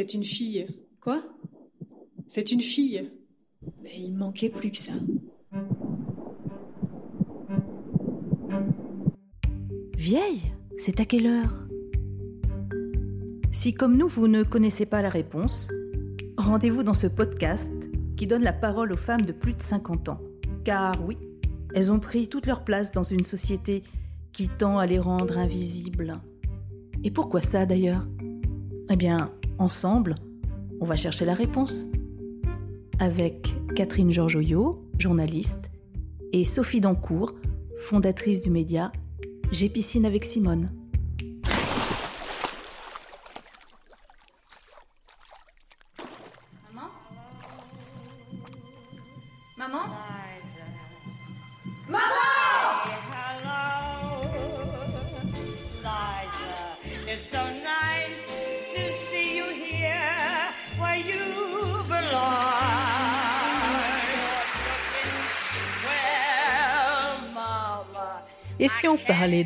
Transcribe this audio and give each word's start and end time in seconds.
C'est 0.00 0.14
une 0.14 0.24
fille. 0.24 0.66
Quoi? 0.98 1.22
C'est 2.26 2.52
une 2.52 2.62
fille. 2.62 3.10
Mais 3.82 3.92
il 3.98 4.14
manquait 4.14 4.48
plus 4.48 4.70
que 4.70 4.78
ça. 4.78 4.94
Vieille 9.94 10.40
C'est 10.78 11.00
à 11.00 11.04
quelle 11.04 11.26
heure? 11.26 11.68
Si 13.52 13.74
comme 13.74 13.98
nous, 13.98 14.08
vous 14.08 14.26
ne 14.26 14.42
connaissez 14.42 14.86
pas 14.86 15.02
la 15.02 15.10
réponse, 15.10 15.70
rendez-vous 16.38 16.82
dans 16.82 16.94
ce 16.94 17.06
podcast 17.06 17.70
qui 18.16 18.26
donne 18.26 18.42
la 18.42 18.54
parole 18.54 18.92
aux 18.92 18.96
femmes 18.96 19.26
de 19.26 19.32
plus 19.32 19.52
de 19.52 19.60
50 19.60 20.08
ans. 20.08 20.20
Car 20.64 20.94
oui, 21.06 21.18
elles 21.74 21.92
ont 21.92 22.00
pris 22.00 22.26
toute 22.26 22.46
leur 22.46 22.64
place 22.64 22.90
dans 22.90 23.02
une 23.02 23.22
société 23.22 23.82
qui 24.32 24.48
tend 24.48 24.78
à 24.78 24.86
les 24.86 24.98
rendre 24.98 25.36
invisibles. 25.36 26.22
Et 27.04 27.10
pourquoi 27.10 27.42
ça 27.42 27.66
d'ailleurs? 27.66 28.06
Eh 28.88 28.96
bien, 28.96 29.30
ensemble, 29.60 30.14
on 30.80 30.84
va 30.84 30.96
chercher 30.96 31.24
la 31.24 31.34
réponse. 31.34 31.86
Avec 32.98 33.54
Catherine 33.76 34.10
Georgoyot, 34.10 34.84
journaliste, 34.98 35.70
et 36.32 36.44
Sophie 36.44 36.80
Dancourt, 36.80 37.34
fondatrice 37.78 38.40
du 38.40 38.50
média 38.50 38.92
J'ai 39.50 39.70
avec 40.04 40.24
Simone. 40.24 40.70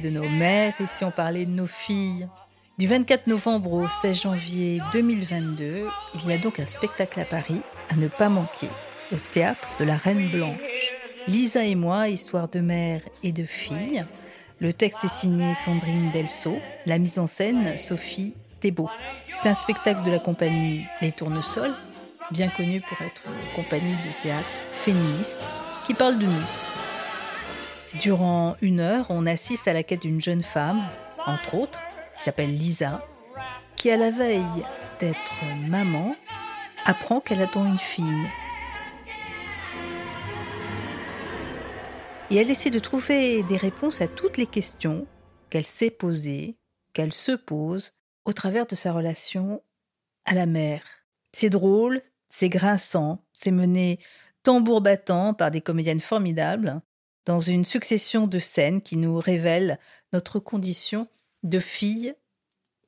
De 0.05 0.11
nos 0.11 0.29
mères 0.29 0.75
et 0.81 0.87
si 0.87 1.03
on 1.03 1.11
parlait 1.11 1.47
de 1.47 1.51
nos 1.51 1.67
filles 1.67 2.29
Du 2.79 2.87
24 2.87 3.27
novembre 3.27 3.73
au 3.73 3.89
16 3.89 4.23
janvier 4.23 4.83
2022, 4.93 5.87
il 6.15 6.31
y 6.31 6.33
a 6.35 6.39
donc 6.39 6.61
un 6.61 6.67
spectacle 6.67 7.21
à 7.21 7.25
Paris 7.25 7.63
à 7.91 7.97
ne 7.97 8.09
pas 8.09 8.29
manquer, 8.29 8.69
au 9.13 9.17
théâtre 9.33 9.71
de 9.81 9.85
la 9.85 9.97
Reine 9.97 10.29
Blanche. 10.31 10.93
Lisa 11.27 11.65
et 11.65 11.75
moi, 11.75 12.09
histoire 12.09 12.49
de 12.49 12.61
mère 12.61 13.01
et 13.23 13.33
de 13.33 13.45
fille. 13.45 14.05
Le 14.61 14.75
texte 14.75 15.05
est 15.05 15.15
signé 15.15 15.55
Sandrine 15.55 16.11
Delso, 16.13 16.59
la 16.85 16.99
mise 16.99 17.19
en 17.19 17.27
scène 17.27 17.79
Sophie 17.79 18.35
Thébault. 18.61 18.91
C'est 19.31 19.49
un 19.49 19.55
spectacle 19.55 20.03
de 20.03 20.11
la 20.11 20.19
compagnie 20.19 20.85
Les 21.01 21.13
Tournesols, 21.13 21.75
bien 22.31 22.49
connue 22.49 22.83
pour 22.83 23.01
être 23.01 23.23
une 23.27 23.63
compagnie 23.63 23.97
de 23.97 24.23
théâtre 24.23 24.57
féministe, 24.73 25.41
qui 25.87 25.95
parle 25.95 26.19
de 26.19 26.27
nous. 26.27 26.64
Durant 28.01 28.57
une 28.61 28.81
heure, 28.81 29.07
on 29.11 29.25
assiste 29.25 29.69
à 29.69 29.73
la 29.73 29.85
quête 29.85 30.03
d'une 30.03 30.21
jeune 30.21 30.43
femme, 30.43 30.83
entre 31.27 31.55
autres, 31.55 31.81
qui 32.17 32.25
s'appelle 32.25 32.51
Lisa, 32.51 33.07
qui 33.77 33.89
à 33.91 33.97
la 33.97 34.11
veille 34.11 34.65
d'être 34.99 35.45
maman, 35.69 36.17
apprend 36.87 37.21
qu'elle 37.21 37.41
attend 37.41 37.65
une 37.65 37.79
fille. 37.79 38.27
Et 42.31 42.37
elle 42.37 42.51
essaie 42.51 42.71
de 42.71 42.81
trouver 42.81 43.45
des 43.45 43.57
réponses 43.57 44.01
à 44.01 44.09
toutes 44.09 44.39
les 44.39 44.47
questions 44.47 45.07
qu'elle 45.49 45.65
s'est 45.65 45.91
posées, 45.91 46.57
qu'elle 46.95 47.13
se 47.13 47.33
pose, 47.33 47.93
au 48.25 48.33
travers 48.33 48.67
de 48.67 48.75
sa 48.75 48.93
relation 48.93 49.63
à 50.25 50.35
la 50.35 50.47
mère. 50.47 50.83
C'est 51.33 51.51
drôle, 51.51 52.03
c'est 52.29 52.49
grinçant, 52.49 53.25
c'est 53.33 53.53
mené 53.53 54.01
tambour 54.43 54.81
battant 54.81 55.33
par 55.33 55.53
des 55.53 55.61
comédiennes 55.61 56.01
formidables, 56.01 56.81
dans 57.27 57.41
une 57.41 57.65
succession 57.65 58.27
de 58.27 58.39
scènes 58.39 58.83
qui 58.83 58.97
nous 58.97 59.19
révèlent 59.19 59.79
notre 60.13 60.39
condition 60.39 61.09
de 61.43 61.59
fille 61.59 62.15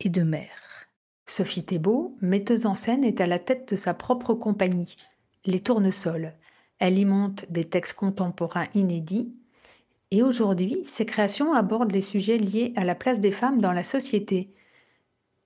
et 0.01 0.09
de 0.09 0.23
mère. 0.23 0.89
Sophie 1.27 1.65
Thébault, 1.65 2.17
metteuse 2.21 2.67
en 2.67 2.75
scène, 2.75 3.05
est 3.05 3.21
à 3.21 3.27
la 3.27 3.39
tête 3.39 3.69
de 3.71 3.77
sa 3.77 3.95
propre 3.95 4.35
compagnie, 4.35 4.97
Les 5.45 5.61
Tournesols. 5.61 6.35
Elle 6.79 6.99
y 6.99 7.07
des 7.49 7.65
textes 7.65 7.95
contemporains 7.95 8.67
inédits. 8.75 9.35
Et 10.11 10.23
aujourd'hui, 10.23 10.81
ses 10.85 11.07
créations 11.07 11.53
abordent 11.53 11.93
les 11.93 12.01
sujets 12.01 12.39
liés 12.39 12.73
à 12.77 12.85
la 12.85 12.95
place 12.95 13.19
des 13.19 13.33
femmes 13.33 13.61
dans 13.61 13.73
la 13.73 13.83
société. 13.83 14.51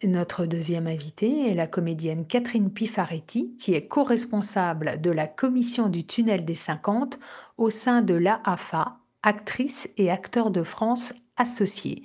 Notre 0.03 0.47
deuxième 0.47 0.87
invitée 0.87 1.51
est 1.51 1.55
la 1.55 1.67
comédienne 1.67 2.27
Catherine 2.27 2.73
Pifaretti, 2.73 3.55
qui 3.59 3.75
est 3.75 3.87
co-responsable 3.87 4.99
de 5.03 5.11
la 5.11 5.27
commission 5.27 5.91
du 5.91 6.07
tunnel 6.07 6.47
des 6.47 6.55
50 6.55 7.19
au 7.59 7.69
sein 7.69 8.01
de 8.01 8.15
l'AAFA, 8.15 8.97
actrice 9.23 9.91
et 9.99 10.11
acteur 10.11 10.51
de 10.51 10.63
France 10.63 11.13
associée. 11.37 12.05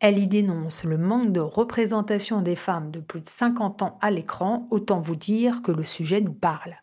Elle 0.00 0.18
y 0.18 0.26
dénonce 0.26 0.84
le 0.84 0.96
manque 0.96 1.30
de 1.30 1.40
représentation 1.40 2.40
des 2.40 2.56
femmes 2.56 2.90
de 2.90 3.00
plus 3.00 3.20
de 3.20 3.28
50 3.28 3.82
ans 3.82 3.98
à 4.00 4.10
l'écran, 4.10 4.66
autant 4.70 4.98
vous 4.98 5.16
dire 5.16 5.60
que 5.60 5.72
le 5.72 5.84
sujet 5.84 6.22
nous 6.22 6.32
parle. 6.32 6.76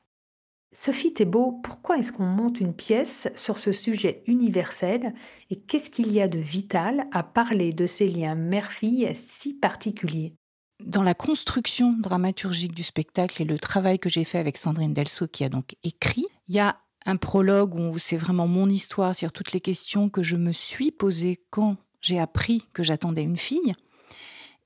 Sophie 0.74 1.14
Thébault, 1.14 1.60
pourquoi 1.64 1.98
est-ce 1.98 2.12
qu'on 2.12 2.26
monte 2.26 2.60
une 2.60 2.74
pièce 2.74 3.30
sur 3.36 3.58
ce 3.58 3.72
sujet 3.72 4.22
universel 4.28 5.14
et 5.50 5.56
qu'est-ce 5.56 5.90
qu'il 5.90 6.12
y 6.12 6.22
a 6.22 6.28
de 6.28 6.40
vital 6.40 7.08
à 7.14 7.24
parler 7.24 7.72
de 7.74 7.88
ces 7.88 8.08
liens 8.08 8.36
mère-fille 8.36 9.12
si 9.16 9.54
particuliers? 9.54 10.36
Dans 10.84 11.04
la 11.04 11.16
construction 11.16 11.94
dramaturgique 11.98 12.76
du 12.76 12.84
spectacle 12.84 13.42
et 13.42 13.46
le 13.46 13.58
travail 13.58 13.98
que 13.98 14.10
j'ai 14.10 14.24
fait 14.24 14.38
avec 14.38 14.58
Sandrine 14.58 14.94
Delso, 14.94 15.28
qui 15.28 15.44
a 15.44 15.50
donc 15.50 15.76
écrit, 15.84 16.28
il 16.50 16.56
y 16.56 16.60
a 16.60 16.78
un 17.06 17.16
prologue 17.16 17.74
où 17.74 17.98
c'est 17.98 18.18
vraiment 18.18 18.48
mon 18.48 18.70
histoire, 18.70 19.16
c'est-à-dire 19.16 19.34
toutes 19.34 19.54
les 19.54 19.62
questions 19.62 20.10
que 20.10 20.22
je 20.22 20.36
me 20.36 20.52
suis 20.52 20.92
posées 20.92 21.42
quand 21.50 21.78
j'ai 22.02 22.20
appris 22.20 22.64
que 22.74 22.84
j'attendais 22.84 23.24
une 23.24 23.38
fille. 23.38 23.74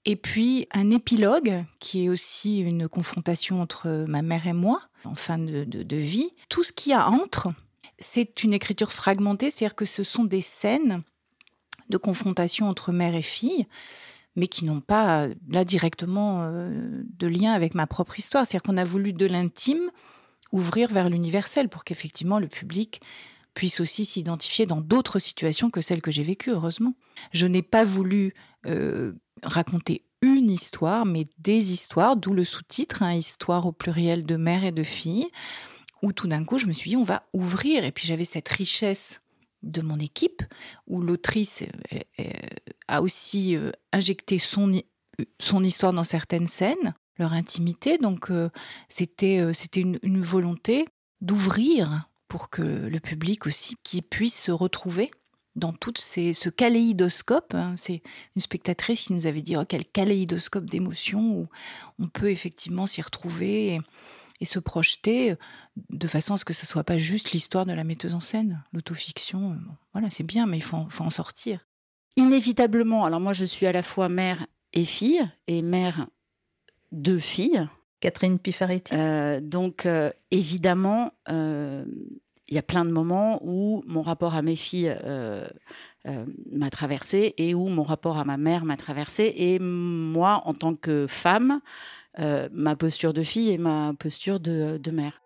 Et 0.04 0.16
puis 0.16 0.68
un 0.74 0.90
épilogue 0.90 1.64
qui 1.80 2.06
est 2.06 2.10
aussi 2.10 2.60
une 2.60 2.90
confrontation 2.90 3.62
entre 3.62 4.06
ma 4.08 4.24
mère 4.24 4.48
et 4.48 4.54
moi 4.54 4.82
en 5.06 5.16
fin 5.16 5.38
de, 5.38 5.96
vie. 5.96 6.32
Tout 6.50 6.64
ce 6.64 6.72
qu'il 6.72 6.92
y 6.92 6.96
a 6.96 7.08
entre, 7.10 7.54
c'est 8.00 8.44
une 8.44 8.54
écriture 8.54 8.92
fragmentée, 8.92 9.52
c'est-à-dire 9.52 9.76
que 9.76 9.86
ce 9.86 10.04
sont 10.04 10.24
des 10.24 10.42
scènes 10.42 11.04
de 11.90 11.98
confrontation 11.98 12.68
entre 12.70 12.92
mère 12.92 13.16
et 13.16 13.22
fille, 13.22 13.68
mais 14.36 14.48
qui 14.48 14.66
n'ont 14.66 14.82
pas 14.82 15.28
là 15.50 15.66
directement 15.66 16.44
euh, 16.44 17.04
de 17.18 17.28
lien 17.28 17.52
avec 17.52 17.76
ma 17.76 17.86
propre 17.86 18.18
histoire. 18.18 18.46
C'est-à-dire 18.46 18.64
qu'on 18.64 18.78
a 18.78 18.86
voulu 18.86 19.14
de 19.14 19.26
l'intime 19.26 19.92
ouvrir 20.52 20.90
vers 20.92 21.10
l'universel 21.10 21.70
pour 21.70 21.84
qu'effectivement 21.84 22.40
le 22.40 22.48
public 22.48 23.02
puisse 23.54 23.82
aussi 23.82 24.06
s'identifier 24.06 24.66
dans 24.66 24.80
d'autres 24.80 25.20
situations 25.20 25.70
que 25.70 25.82
celles 25.82 26.02
que 26.02 26.12
j'ai 26.12 26.24
vécues, 26.24 26.52
heureusement. 26.52 26.94
Je 27.34 27.48
n'ai 27.48 27.62
pas 27.62 27.84
voulu 27.84 28.34
euh, 28.66 29.14
raconter 29.44 30.04
histoire, 30.50 31.06
mais 31.06 31.28
des 31.40 31.74
histoires, 31.74 32.16
d'où 32.16 32.34
le 32.34 32.44
sous-titre, 32.44 33.04
hein, 33.04 33.14
histoire 33.14 33.66
au 33.66 33.72
pluriel 33.72 34.26
de 34.26 34.36
mère 34.36 34.64
et 34.64 34.72
de 34.72 34.84
fille, 34.84 35.28
où 36.02 36.14
tout 36.14 36.28
d'un 36.28 36.44
coup 36.44 36.58
je 36.58 36.66
me 36.66 36.74
suis 36.74 36.90
dit 36.90 36.98
on 36.98 37.04
va 37.04 37.24
ouvrir, 37.34 37.86
et 37.86 37.92
puis 37.92 38.08
j'avais 38.08 38.26
cette 38.26 38.50
richesse 38.50 39.22
de 39.64 39.82
mon 39.82 40.00
équipe, 40.00 40.44
où 40.88 41.02
l'autrice 41.02 41.64
euh, 41.94 42.00
euh, 42.20 42.32
a 42.88 43.02
aussi 43.02 43.56
euh, 43.56 43.72
injecté 43.94 44.40
son, 44.40 44.72
son 45.40 45.64
histoire 45.64 45.94
dans 45.94 46.04
certaines 46.04 46.48
scènes, 46.48 46.96
leur 47.18 47.34
intimité, 47.34 47.98
donc 47.98 48.32
euh, 48.32 48.50
c'était 48.90 49.54
c'était 49.54 49.82
une, 49.82 50.00
une 50.02 50.22
volonté 50.22 50.86
d'ouvrir 51.20 52.10
pour 52.28 52.50
que 52.50 52.62
le 52.62 53.00
public 53.00 53.46
aussi 53.46 53.76
qui 53.84 54.02
puisse 54.02 54.40
se 54.40 54.52
retrouver 54.52 55.12
dans 55.56 55.74
tout 55.74 55.94
ces, 55.98 56.34
ce 56.34 56.50
kaléidoscope. 56.50 57.54
Hein, 57.54 57.76
c'est 57.78 58.02
une 58.36 58.42
spectatrice 58.42 59.08
qui 59.08 59.14
nous 59.14 59.28
avait 59.28 59.42
dit 59.42 59.58
oh, 59.58 59.64
quel 59.68 59.86
kaléidoscope 59.86 60.66
d'émotions 60.66 61.36
où 61.36 61.48
on 62.00 62.08
peut 62.08 62.32
effectivement 62.32 62.88
s'y 62.88 63.02
retrouver 63.02 63.76
et, 63.76 63.82
et, 64.40 64.46
se 64.46 64.60
projeter 64.60 65.36
de 65.90 66.08
façon 66.08 66.36
à 66.36 66.38
ce 66.38 66.46
que 66.46 66.54
ce 66.54 66.66
soit 66.66 66.84
pas 66.84 66.98
juste 66.98 67.32
l'histoire 67.32 67.66
de 67.66 67.74
la 67.74 67.84
metteuse 67.84 68.16
en 68.16 68.20
scène, 68.20 68.64
l'autofiction. 68.74 69.52
Bon, 69.52 69.76
voilà, 69.94 70.10
c'est 70.10 70.24
bien, 70.24 70.46
mais 70.46 70.58
il 70.58 70.64
faut, 70.64 70.86
faut 70.90 71.04
en 71.04 71.10
sortir. 71.10 71.66
Inévitablement, 72.18 73.06
alors 73.06 73.22
moi 73.22 73.34
je 73.34 73.46
suis 73.46 73.66
à 73.66 73.72
la 73.72 73.84
fois 73.84 74.10
mère 74.10 74.46
et 74.74 74.86
fille, 74.86 75.22
et 75.48 75.62
mère 75.62 76.08
de 76.92 77.18
filles. 77.20 77.68
Catherine 78.02 78.40
Pifaretti. 78.40 78.96
Euh, 78.96 79.40
donc 79.40 79.86
euh, 79.86 80.12
évidemment, 80.32 81.14
euh, 81.30 81.86
il 82.52 82.56
y 82.56 82.58
a 82.58 82.64
plein 82.64 82.84
de 82.84 82.92
moments 82.92 83.40
où 83.44 83.82
mon 83.88 84.02
rapport 84.02 84.36
à 84.36 84.42
mes 84.42 84.58
filles 84.58 84.94
euh, 85.06 85.48
euh, 86.06 86.26
m'a 86.52 86.70
traversé 86.70 87.34
et 87.38 87.56
où 87.56 87.70
mon 87.70 87.84
rapport 87.84 88.18
à 88.18 88.26
ma 88.26 88.36
mère 88.36 88.66
m'a 88.66 88.76
traversé. 88.76 89.34
Et 89.38 89.58
moi, 89.58 90.42
en 90.44 90.54
tant 90.54 90.76
que 90.76 91.08
femme, 91.08 91.62
euh, 92.20 92.50
ma 92.52 92.76
posture 92.76 93.14
de 93.14 93.24
fille 93.24 93.52
et 93.52 93.58
ma 93.58 93.94
posture 93.98 94.42
de, 94.42 94.78
de 94.78 94.92
mère. 94.92 95.22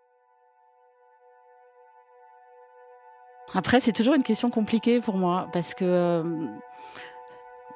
Après, 3.54 3.80
c'est 3.80 3.92
toujours 3.92 4.14
une 4.14 4.22
question 4.22 4.48
compliquée 4.48 5.00
pour 5.00 5.16
moi 5.16 5.48
parce 5.52 5.74
que 5.74 6.22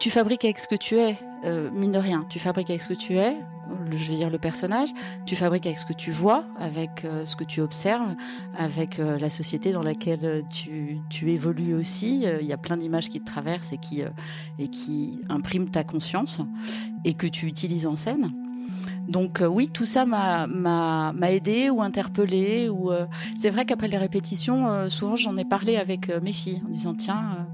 tu 0.01 0.09
fabriques 0.11 0.47
avec 0.47 0.59
ce 0.59 0.67
que 0.67 0.75
tu 0.75 0.97
es, 0.97 1.17
euh, 1.45 1.71
mine 1.73 1.93
de 1.93 1.99
rien. 1.99 2.25
Tu 2.31 2.39
fabriques 2.39 2.71
avec 2.71 2.81
ce 2.81 2.89
que 2.89 2.95
tu 2.95 3.19
es, 3.19 3.37
je 3.93 4.11
veux 4.11 4.17
dire 4.17 4.31
le 4.31 4.39
personnage. 4.39 4.89
Tu 5.27 5.37
fabriques 5.37 5.67
avec 5.67 5.79
ce 5.79 5.85
que 5.85 5.93
tu 5.93 6.11
vois, 6.11 6.47
avec 6.59 7.05
euh, 7.05 7.27
ce 7.27 7.37
que 7.37 7.45
tu 7.45 7.61
observes, 7.61 8.17
avec 8.57 8.99
euh, 8.99 9.19
la 9.19 9.29
société 9.29 9.73
dans 9.73 9.83
laquelle 9.83 10.43
tu, 10.51 11.03
évolues 11.31 11.75
aussi. 11.75 12.25
Il 12.41 12.47
y 12.47 12.53
a 12.53 12.57
plein 12.57 12.79
d'images 12.79 13.11
qui 13.11 13.21
te 13.21 13.27
traversent 13.27 13.75
et 13.75 14.69
qui 14.69 15.21
impriment 15.29 15.69
ta 15.69 15.85
conscience 15.85 16.41
et 17.05 17.13
que 17.13 17.27
tu 17.27 17.47
utilises 17.47 17.87
en 17.87 17.95
scène. 17.95 18.33
Donc 19.11 19.43
oui, 19.47 19.69
tout 19.69 19.87
ça 19.87 20.07
m'a 20.07 21.13
aidé 21.29 21.69
ou 21.69 21.83
interpellé. 21.83 22.69
Ou 22.71 22.91
c'est 23.37 23.51
vrai 23.51 23.65
qu'après 23.67 23.89
les 23.89 23.99
répétitions, 23.99 24.89
souvent 24.89 25.17
j'en 25.17 25.37
ai 25.37 25.45
parlé 25.45 25.77
avec 25.77 26.09
mes 26.23 26.33
filles 26.33 26.63
en 26.67 26.71
disant 26.71 26.95
tiens 26.95 27.47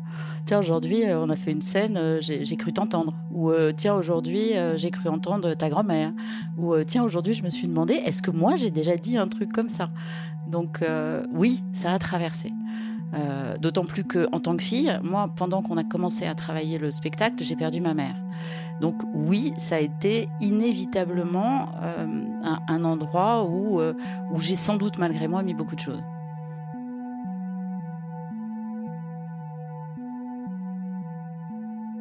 tiens, 0.46 0.60
aujourd'hui, 0.60 1.04
euh, 1.04 1.20
on 1.20 1.28
a 1.28 1.36
fait 1.36 1.52
une 1.52 1.60
scène, 1.60 1.96
euh, 1.96 2.18
j'ai 2.20 2.56
cru 2.56 2.72
t'entendre. 2.72 3.14
Ou 3.32 3.50
euh, 3.50 3.72
tiens, 3.76 3.94
aujourd'hui, 3.94 4.52
j'ai 4.76 4.90
cru 4.90 5.08
entendre 5.08 5.52
ta 5.54 5.68
grand-mère. 5.68 6.12
Ou 6.56 6.74
tiens, 6.84 7.02
aujourd'hui, 7.02 7.34
je 7.34 7.42
me 7.42 7.50
suis 7.50 7.66
demandé, 7.66 7.94
est-ce 7.94 8.22
que 8.22 8.30
moi, 8.30 8.56
j'ai 8.56 8.70
déjà 8.70 8.96
dit 8.96 9.18
un 9.18 9.28
truc 9.28 9.52
comme 9.52 9.68
ça? 9.68 9.90
Donc 10.46 10.82
oui, 11.32 11.62
ça 11.72 11.92
a 11.92 11.98
traversé. 11.98 12.52
D'autant 13.60 13.84
plus 13.84 14.04
que 14.04 14.28
en 14.32 14.40
tant 14.40 14.56
que 14.56 14.62
fille, 14.62 14.98
moi, 15.02 15.30
pendant 15.34 15.62
qu'on 15.62 15.78
a 15.78 15.84
commencé 15.84 16.26
à 16.26 16.34
travailler 16.34 16.76
le 16.76 16.90
spectacle, 16.90 17.42
j'ai 17.42 17.56
perdu 17.56 17.80
ma 17.80 17.94
mère. 17.94 18.16
Donc 18.82 18.96
oui, 19.14 19.54
ça 19.56 19.76
a 19.76 19.78
été 19.78 20.28
inévitablement 20.40 21.70
un, 21.80 22.60
un, 22.68 22.84
endroit 22.84 23.44
où, 23.44 23.80
où 23.80 24.38
j'ai 24.38 24.56
sans 24.56 24.76
doute, 24.76 24.98
malgré 24.98 25.28
moi, 25.28 25.42
mis 25.42 25.54
beaucoup 25.54 25.76
de 25.76 25.80
choses. 25.80 26.02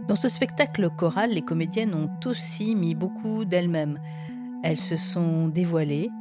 Dans 0.08 0.16
ce 0.16 0.30
spectacle 0.30 0.88
choral, 0.92 1.32
les 1.32 1.42
comédiennes 1.42 1.96
ont 1.96 2.10
aussi 2.30 2.76
mis 2.76 2.94
beaucoup 2.94 3.44
d'elles-mêmes. 3.44 4.00
Elles 4.64 4.80
se 4.80 4.98
sont 4.98 5.48
dévoilées, 5.48 6.12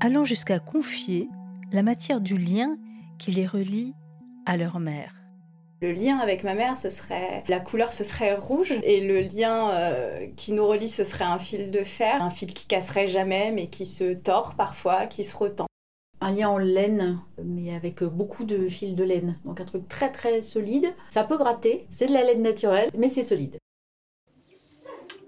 allant 0.00 0.24
jusqu'à 0.24 0.58
confier 0.58 1.30
la 1.72 1.82
matière 1.82 2.20
du 2.20 2.36
lien 2.36 2.76
qui 3.18 3.30
les 3.30 3.46
relie 3.46 3.94
à 4.46 4.56
leur 4.56 4.78
mère. 4.80 5.12
Le 5.80 5.92
lien 5.92 6.18
avec 6.18 6.44
ma 6.44 6.54
mère, 6.54 6.76
ce 6.76 6.88
serait 6.88 7.44
la 7.48 7.60
couleur, 7.60 7.92
ce 7.92 8.04
serait 8.04 8.34
rouge, 8.34 8.74
et 8.84 9.00
le 9.00 9.20
lien 9.20 9.70
euh, 9.70 10.26
qui 10.36 10.52
nous 10.52 10.66
relie, 10.66 10.88
ce 10.88 11.04
serait 11.04 11.24
un 11.24 11.38
fil 11.38 11.70
de 11.70 11.84
fer, 11.84 12.22
un 12.22 12.30
fil 12.30 12.54
qui 12.54 12.66
casserait 12.66 13.06
jamais, 13.06 13.52
mais 13.52 13.66
qui 13.66 13.84
se 13.84 14.14
tord 14.14 14.54
parfois, 14.56 15.06
qui 15.06 15.24
se 15.24 15.36
retend 15.36 15.66
un 16.20 16.30
lien 16.32 16.48
en 16.48 16.58
laine, 16.58 17.20
mais 17.42 17.74
avec 17.74 18.02
beaucoup 18.02 18.44
de 18.44 18.66
fils 18.68 18.96
de 18.96 19.04
laine. 19.04 19.38
Donc 19.44 19.60
un 19.60 19.66
truc 19.66 19.86
très 19.88 20.10
très 20.10 20.40
solide. 20.40 20.94
Ça 21.10 21.22
peut 21.22 21.36
gratter, 21.36 21.86
c'est 21.90 22.06
de 22.06 22.14
la 22.14 22.22
laine 22.22 22.40
naturelle, 22.40 22.90
mais 22.96 23.10
c'est 23.10 23.24
solide. 23.24 23.58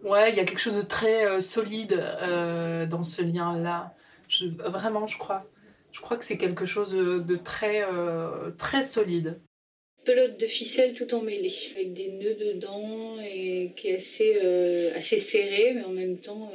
Ouais, 0.03 0.31
il 0.31 0.37
y 0.37 0.41
a 0.41 0.45
quelque 0.45 0.61
chose 0.61 0.77
de 0.77 0.83
très 0.83 1.27
euh, 1.27 1.41
solide 1.41 1.93
euh, 2.23 2.87
dans 2.87 3.03
ce 3.03 3.21
lien-là. 3.21 3.95
vraiment, 4.65 5.07
je 5.07 5.19
crois. 5.19 5.45
Je 5.97 6.01
crois 6.03 6.19
que 6.19 6.25
c'est 6.25 6.37
quelque 6.37 6.67
chose 6.67 6.93
de 6.93 7.37
très, 7.37 7.83
euh, 7.85 8.51
très 8.53 8.83
solide. 8.83 9.41
Pelote 10.05 10.39
de 10.39 10.47
ficelle 10.47 10.95
tout 10.95 11.13
emmêlée, 11.15 11.53
avec 11.75 11.95
des 11.95 12.13
nœuds 12.13 12.37
dedans 12.37 13.19
et 13.21 13.73
qui 13.75 13.89
est 13.89 13.95
assez, 13.95 14.39
assez 14.95 15.19
serré, 15.19 15.73
mais 15.75 15.83
en 15.83 15.91
même 15.91 16.19
temps 16.19 16.53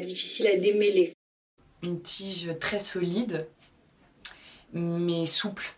difficile 0.00 0.46
à 0.46 0.56
démêler 0.56 1.14
une 1.84 2.00
tige 2.00 2.58
très 2.58 2.78
solide, 2.78 3.46
mais 4.72 5.26
souple. 5.26 5.76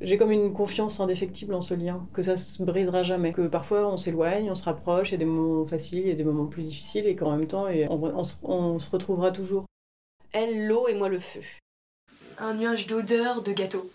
J'ai 0.00 0.16
comme 0.16 0.32
une 0.32 0.52
confiance 0.52 1.00
indéfectible 1.00 1.54
en 1.54 1.60
ce 1.60 1.74
lien, 1.74 2.06
que 2.12 2.22
ça 2.22 2.36
se 2.36 2.62
brisera 2.62 3.02
jamais, 3.02 3.32
que 3.32 3.46
parfois 3.46 3.88
on 3.92 3.96
s'éloigne, 3.96 4.50
on 4.50 4.54
se 4.54 4.64
rapproche, 4.64 5.10
il 5.10 5.12
y 5.12 5.14
a 5.14 5.18
des 5.18 5.24
moments 5.24 5.64
faciles, 5.64 6.00
il 6.00 6.08
y 6.08 6.12
a 6.12 6.14
des 6.14 6.24
moments 6.24 6.46
plus 6.46 6.64
difficiles, 6.64 7.06
et 7.06 7.16
qu'en 7.16 7.36
même 7.36 7.46
temps, 7.46 7.66
on, 7.88 8.22
se, 8.78 8.90
retrouvera 8.90 9.30
toujours. 9.30 9.64
Elle, 10.32 10.66
l'eau 10.66 10.88
et 10.88 10.94
moi 10.94 11.08
le 11.08 11.18
feu. 11.18 11.42
Un 12.42 12.54
nuage 12.54 12.88
d'odeur 12.88 13.40
de 13.42 13.52
gâteau. 13.52 13.88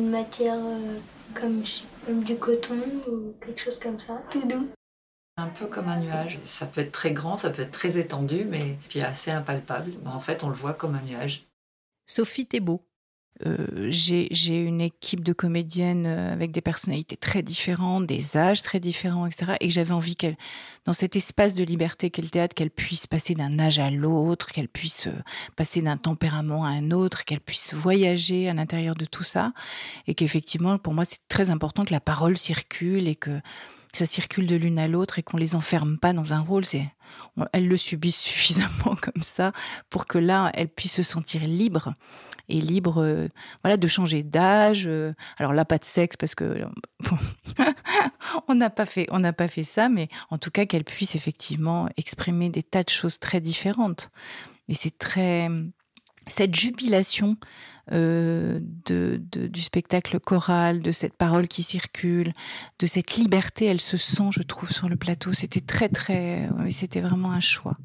Une 0.00 0.10
matière 0.10 0.58
euh, 0.58 0.98
comme, 1.32 1.64
comme 2.04 2.22
du 2.24 2.36
coton 2.36 2.78
ou 3.08 3.32
quelque 3.40 3.58
chose 3.58 3.78
comme 3.78 3.98
ça, 3.98 4.20
tout 4.30 4.46
doux. 4.46 4.68
Un 5.38 5.46
peu 5.46 5.66
comme 5.66 5.88
un 5.88 5.96
nuage. 5.96 6.38
Ça 6.44 6.66
peut 6.66 6.82
être 6.82 6.92
très 6.92 7.12
grand, 7.12 7.38
ça 7.38 7.48
peut 7.48 7.62
être 7.62 7.70
très 7.70 7.96
étendu, 7.96 8.44
mais 8.44 8.76
puis 8.90 9.00
assez 9.00 9.30
impalpable. 9.30 9.92
en 10.04 10.20
fait, 10.20 10.44
on 10.44 10.50
le 10.50 10.54
voit 10.54 10.74
comme 10.74 10.94
un 10.94 11.00
nuage. 11.00 11.46
Sophie 12.04 12.44
Thébault. 12.44 12.82
Euh, 13.46 13.88
j'ai 13.90 14.60
une 14.60 14.80
équipe 14.80 15.24
de 15.24 15.32
comédiennes 15.32 16.06
euh, 16.06 16.32
avec 16.32 16.52
des 16.52 16.60
personnalités 16.60 17.16
très 17.16 17.42
différentes, 17.42 18.06
des 18.06 18.36
âges 18.36 18.62
très 18.62 18.78
différents, 18.78 19.26
etc. 19.26 19.52
Et 19.60 19.70
j'avais 19.70 19.92
envie 19.92 20.14
qu'elle, 20.14 20.36
dans 20.84 20.92
cet 20.92 21.16
espace 21.16 21.54
de 21.54 21.64
liberté 21.64 22.10
qu'est 22.10 22.22
le 22.22 22.28
théâtre, 22.28 22.54
qu'elle 22.54 22.70
puisse 22.70 23.06
passer 23.06 23.34
d'un 23.34 23.58
âge 23.58 23.78
à 23.78 23.90
l'autre, 23.90 24.52
qu'elle 24.52 24.68
puisse 24.68 25.08
euh, 25.08 25.22
passer 25.56 25.82
d'un 25.82 25.96
tempérament 25.96 26.64
à 26.64 26.68
un 26.68 26.92
autre, 26.92 27.24
qu'elle 27.24 27.40
puisse 27.40 27.74
voyager 27.74 28.48
à 28.48 28.54
l'intérieur 28.54 28.94
de 28.94 29.04
tout 29.04 29.24
ça. 29.24 29.52
Et 30.06 30.14
qu'effectivement, 30.14 30.78
pour 30.78 30.94
moi, 30.94 31.04
c'est 31.04 31.26
très 31.28 31.50
important 31.50 31.84
que 31.84 31.92
la 31.92 32.00
parole 32.00 32.36
circule 32.36 33.08
et 33.08 33.16
que 33.16 33.40
ça 33.92 34.06
circule 34.06 34.46
de 34.46 34.56
l'une 34.56 34.78
à 34.78 34.88
l'autre 34.88 35.18
et 35.18 35.22
qu'on 35.22 35.36
les 35.36 35.54
enferme 35.54 35.98
pas 35.98 36.12
dans 36.12 36.32
un 36.32 36.40
rôle. 36.40 36.64
C'est, 36.64 36.88
elles 37.52 37.68
le 37.68 37.76
subissent 37.76 38.20
suffisamment 38.20 38.96
comme 39.00 39.22
ça 39.22 39.52
pour 39.90 40.06
que 40.06 40.18
là, 40.18 40.50
elles 40.54 40.68
puissent 40.68 40.96
se 40.96 41.02
sentir 41.02 41.42
libres 41.42 41.92
et 42.48 42.60
libres, 42.60 43.02
euh, 43.02 43.28
voilà, 43.62 43.76
de 43.76 43.86
changer 43.86 44.22
d'âge. 44.22 44.86
Euh. 44.86 45.14
alors 45.38 45.52
là, 45.52 45.64
pas 45.64 45.78
de 45.78 45.84
sexe 45.84 46.16
parce 46.16 46.34
que 46.34 46.64
on 48.48 48.54
n'a 48.54 48.70
pas 48.70 48.86
fait, 48.86 49.06
on 49.10 49.22
pas 49.32 49.48
fait 49.48 49.62
ça, 49.62 49.88
mais 49.88 50.08
en 50.30 50.38
tout 50.38 50.50
cas 50.50 50.66
qu'elles 50.66 50.84
puissent 50.84 51.14
effectivement 51.14 51.88
exprimer 51.96 52.50
des 52.50 52.62
tas 52.62 52.84
de 52.84 52.90
choses 52.90 53.18
très 53.18 53.40
différentes. 53.40 54.10
Et 54.68 54.74
c'est 54.74 54.96
très 54.96 55.48
cette 56.26 56.54
jubilation 56.54 57.36
euh, 57.90 58.60
de, 58.84 59.20
du 59.32 59.60
spectacle 59.60 60.20
choral, 60.20 60.80
de 60.80 60.92
cette 60.92 61.14
parole 61.14 61.48
qui 61.48 61.62
circule, 61.62 62.32
de 62.78 62.86
cette 62.86 63.16
liberté, 63.16 63.66
elle 63.66 63.80
se 63.80 63.96
sent, 63.96 64.30
je 64.30 64.42
trouve, 64.42 64.70
sur 64.70 64.88
le 64.88 64.96
plateau. 64.96 65.32
C'était 65.32 65.60
très, 65.60 65.88
très. 65.88 66.48
c'était 66.70 67.00
vraiment 67.00 67.32
un 67.32 67.40
choix. 67.40 67.76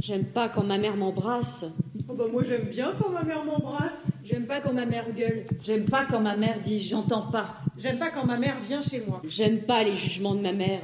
J'aime 0.00 0.24
pas 0.24 0.48
quand 0.48 0.64
ma 0.64 0.78
mère 0.78 0.96
m'embrasse. 0.96 1.66
Oh 2.08 2.14
bah 2.14 2.24
moi 2.32 2.42
j'aime 2.42 2.64
bien 2.64 2.92
quand 2.98 3.10
ma 3.10 3.22
mère 3.22 3.44
m'embrasse. 3.44 4.08
J'aime 4.24 4.46
pas 4.46 4.60
quand 4.60 4.72
ma 4.72 4.86
mère 4.86 5.12
gueule. 5.12 5.44
J'aime 5.62 5.84
pas 5.84 6.06
quand 6.06 6.20
ma 6.20 6.36
mère 6.36 6.58
dit 6.60 6.80
j'entends 6.80 7.30
pas. 7.30 7.56
J'aime 7.76 7.98
pas 7.98 8.10
quand 8.10 8.24
ma 8.24 8.38
mère 8.38 8.58
vient 8.60 8.82
chez 8.82 9.04
moi. 9.06 9.22
J'aime 9.28 9.60
pas 9.60 9.84
les 9.84 9.92
jugements 9.92 10.34
de 10.34 10.40
ma 10.40 10.52
mère. 10.52 10.80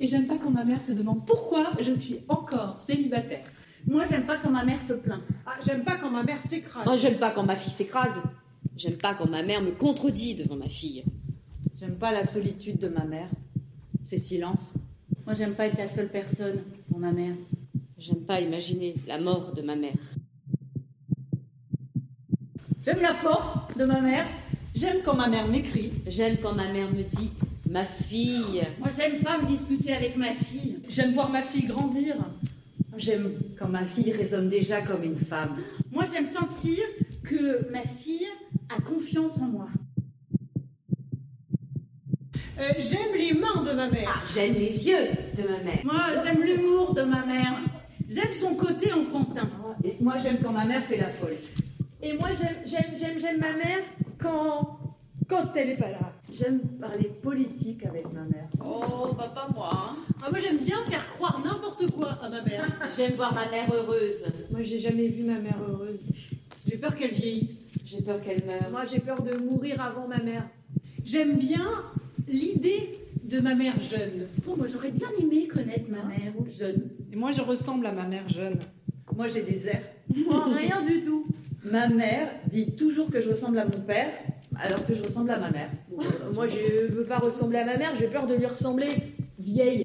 Et 0.00 0.08
j'aime 0.08 0.26
pas 0.26 0.36
quand 0.36 0.50
ma 0.50 0.64
mère 0.64 0.82
se 0.82 0.92
demande 0.92 1.24
pourquoi 1.24 1.70
je 1.80 1.92
suis 1.92 2.18
encore 2.28 2.76
célibataire. 2.80 3.44
Moi, 3.86 4.04
j'aime 4.10 4.26
pas 4.26 4.38
quand 4.38 4.50
ma 4.50 4.64
mère 4.64 4.80
se 4.80 4.94
plaint. 4.94 5.20
Ah, 5.46 5.52
j'aime 5.64 5.84
pas 5.84 5.96
quand 5.96 6.10
ma 6.10 6.24
mère 6.24 6.40
s'écrase. 6.40 6.84
Moi, 6.84 6.96
j'aime 6.96 7.18
pas 7.18 7.30
quand 7.30 7.44
ma 7.44 7.56
fille 7.56 7.72
s'écrase. 7.72 8.22
J'aime 8.76 8.96
pas 8.96 9.14
quand 9.14 9.28
ma 9.28 9.42
mère 9.42 9.62
me 9.62 9.70
contredit 9.70 10.34
devant 10.34 10.56
ma 10.56 10.68
fille. 10.68 11.04
J'aime 11.78 11.96
pas 11.96 12.10
la 12.10 12.24
solitude 12.24 12.78
de 12.78 12.88
ma 12.88 13.04
mère. 13.04 13.28
Ses 14.02 14.18
silences. 14.18 14.74
Moi, 15.24 15.34
j'aime 15.34 15.54
pas 15.54 15.66
être 15.66 15.78
la 15.78 15.88
seule 15.88 16.08
personne 16.08 16.62
pour 16.88 16.98
ma 16.98 17.12
mère. 17.12 17.34
J'aime 17.98 18.20
pas 18.20 18.40
imaginer 18.40 18.94
la 19.06 19.18
mort 19.18 19.52
de 19.52 19.62
ma 19.62 19.76
mère. 19.76 19.94
J'aime 22.84 23.00
la 23.00 23.14
force 23.14 23.58
de 23.76 23.84
ma 23.84 24.00
mère. 24.00 24.26
J'aime 24.74 24.98
quand 25.04 25.14
ma 25.14 25.28
mère 25.28 25.48
m'écrit. 25.48 25.92
J'aime 26.06 26.36
quand 26.42 26.54
ma 26.54 26.70
mère 26.72 26.90
me 26.92 27.02
dit 27.02 27.30
ma 27.70 27.84
fille. 27.84 28.62
Moi, 28.78 28.90
j'aime 28.96 29.22
pas 29.22 29.38
me 29.38 29.46
disputer 29.46 29.94
avec 29.94 30.16
ma 30.16 30.32
fille. 30.32 30.78
J'aime 30.88 31.12
voir 31.14 31.30
ma 31.30 31.42
fille 31.42 31.66
grandir. 31.66 32.16
J'aime 32.96 33.32
quand 33.58 33.68
ma 33.68 33.84
fille 33.84 34.12
résonne 34.12 34.48
déjà 34.48 34.82
comme 34.82 35.02
une 35.02 35.16
femme. 35.16 35.56
Moi, 35.90 36.04
j'aime 36.12 36.26
sentir 36.26 36.78
que 37.24 37.70
ma 37.70 37.82
fille 37.82 38.26
a 38.68 38.80
confiance 38.80 39.40
en 39.40 39.46
moi. 39.46 39.68
Euh, 42.58 42.72
j'aime 42.78 43.14
les 43.16 43.34
mains 43.34 43.62
de 43.62 43.72
ma 43.72 43.90
mère. 43.90 44.08
Ah, 44.14 44.22
j'aime 44.32 44.54
les 44.54 44.88
yeux 44.88 45.08
de 45.36 45.42
ma 45.42 45.58
mère. 45.58 45.80
Moi, 45.84 46.22
j'aime 46.24 46.42
l'humour 46.42 46.94
de 46.94 47.02
ma 47.02 47.24
mère. 47.26 47.58
J'aime 48.08 48.32
son 48.38 48.54
côté 48.54 48.92
enfantin. 48.92 49.50
Et 49.84 49.96
moi, 50.00 50.14
j'aime 50.18 50.38
quand 50.42 50.52
ma 50.52 50.64
mère 50.64 50.82
fait 50.82 50.96
la 50.96 51.10
folle. 51.10 51.36
Et 52.02 52.14
moi, 52.14 52.28
j'aime, 52.32 52.56
j'aime, 52.96 53.18
j'aime 53.18 53.40
ma 53.40 53.52
mère 53.52 53.80
quand, 54.18 54.78
quand 55.28 55.54
elle 55.54 55.68
n'est 55.68 55.76
pas 55.76 55.90
là. 55.90 56.12
J'aime 56.32 56.60
parler 56.80 57.10
politique 57.22 57.84
avec 57.84 58.04
ma 58.12 58.22
mère. 58.22 58.45
Oh, 58.66 59.12
bah 59.16 59.30
pas 59.32 59.48
moi. 59.54 59.70
Hein. 59.72 59.96
Ah, 60.22 60.30
moi 60.30 60.40
j'aime 60.40 60.58
bien 60.58 60.84
faire 60.84 61.06
croire 61.14 61.40
n'importe 61.44 61.90
quoi 61.92 62.18
à 62.20 62.28
ma 62.28 62.42
mère. 62.42 62.66
J'aime 62.96 63.12
voir 63.12 63.32
ma 63.32 63.48
mère 63.48 63.72
heureuse. 63.72 64.26
Moi 64.50 64.62
j'ai 64.62 64.78
jamais 64.78 65.06
vu 65.08 65.22
ma 65.22 65.38
mère 65.38 65.58
heureuse. 65.68 66.00
J'ai 66.66 66.76
peur 66.76 66.94
qu'elle 66.96 67.12
vieillisse. 67.12 67.72
J'ai 67.84 68.02
peur 68.02 68.20
qu'elle 68.20 68.44
meure. 68.44 68.70
Moi 68.70 68.84
j'ai 68.90 68.98
peur 68.98 69.22
de 69.22 69.36
mourir 69.36 69.80
avant 69.80 70.08
ma 70.08 70.18
mère. 70.18 70.48
J'aime 71.04 71.36
bien 71.36 71.70
l'idée 72.26 72.98
de 73.22 73.38
ma 73.38 73.54
mère 73.54 73.80
jeune. 73.80 74.26
Oh, 74.48 74.56
moi 74.56 74.66
j'aurais 74.72 74.90
bien 74.90 75.08
aimé 75.20 75.46
connaître 75.46 75.88
ma 75.88 76.02
mère 76.02 76.32
jeune. 76.58 76.90
Et 77.12 77.16
moi 77.16 77.30
je 77.30 77.42
ressemble 77.42 77.86
à 77.86 77.92
ma 77.92 78.04
mère 78.04 78.28
jeune. 78.28 78.58
Moi 79.14 79.28
j'ai 79.28 79.42
des 79.42 79.68
airs. 79.68 79.84
Moi 80.26 80.44
rien 80.52 80.82
du 80.82 81.02
tout. 81.02 81.26
Ma 81.62 81.88
mère 81.88 82.30
dit 82.50 82.72
toujours 82.72 83.10
que 83.10 83.20
je 83.20 83.30
ressemble 83.30 83.58
à 83.58 83.64
mon 83.64 83.80
père 83.80 84.10
Alors 84.62 84.86
que 84.86 84.94
je 84.94 85.02
ressemble 85.02 85.30
à 85.30 85.38
ma 85.38 85.50
mère. 85.50 85.70
Euh, 85.92 86.32
Moi, 86.34 86.46
je 86.48 86.92
veux 86.92 87.04
pas 87.04 87.18
ressembler 87.18 87.58
à 87.58 87.64
ma 87.64 87.76
mère, 87.76 87.94
j'ai 87.96 88.08
peur 88.08 88.26
de 88.26 88.34
lui 88.34 88.46
ressembler 88.46 89.14
vieille. 89.38 89.84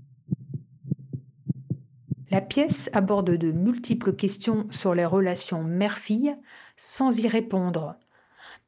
La 2.30 2.40
pièce 2.40 2.90
aborde 2.94 3.32
de 3.32 3.52
multiples 3.52 4.14
questions 4.14 4.68
sur 4.72 4.96
les 4.96 5.06
relations 5.06 5.64
mère-fille 5.64 6.36
sans 6.78 7.20
y 7.20 7.28
répondre. 7.28 7.96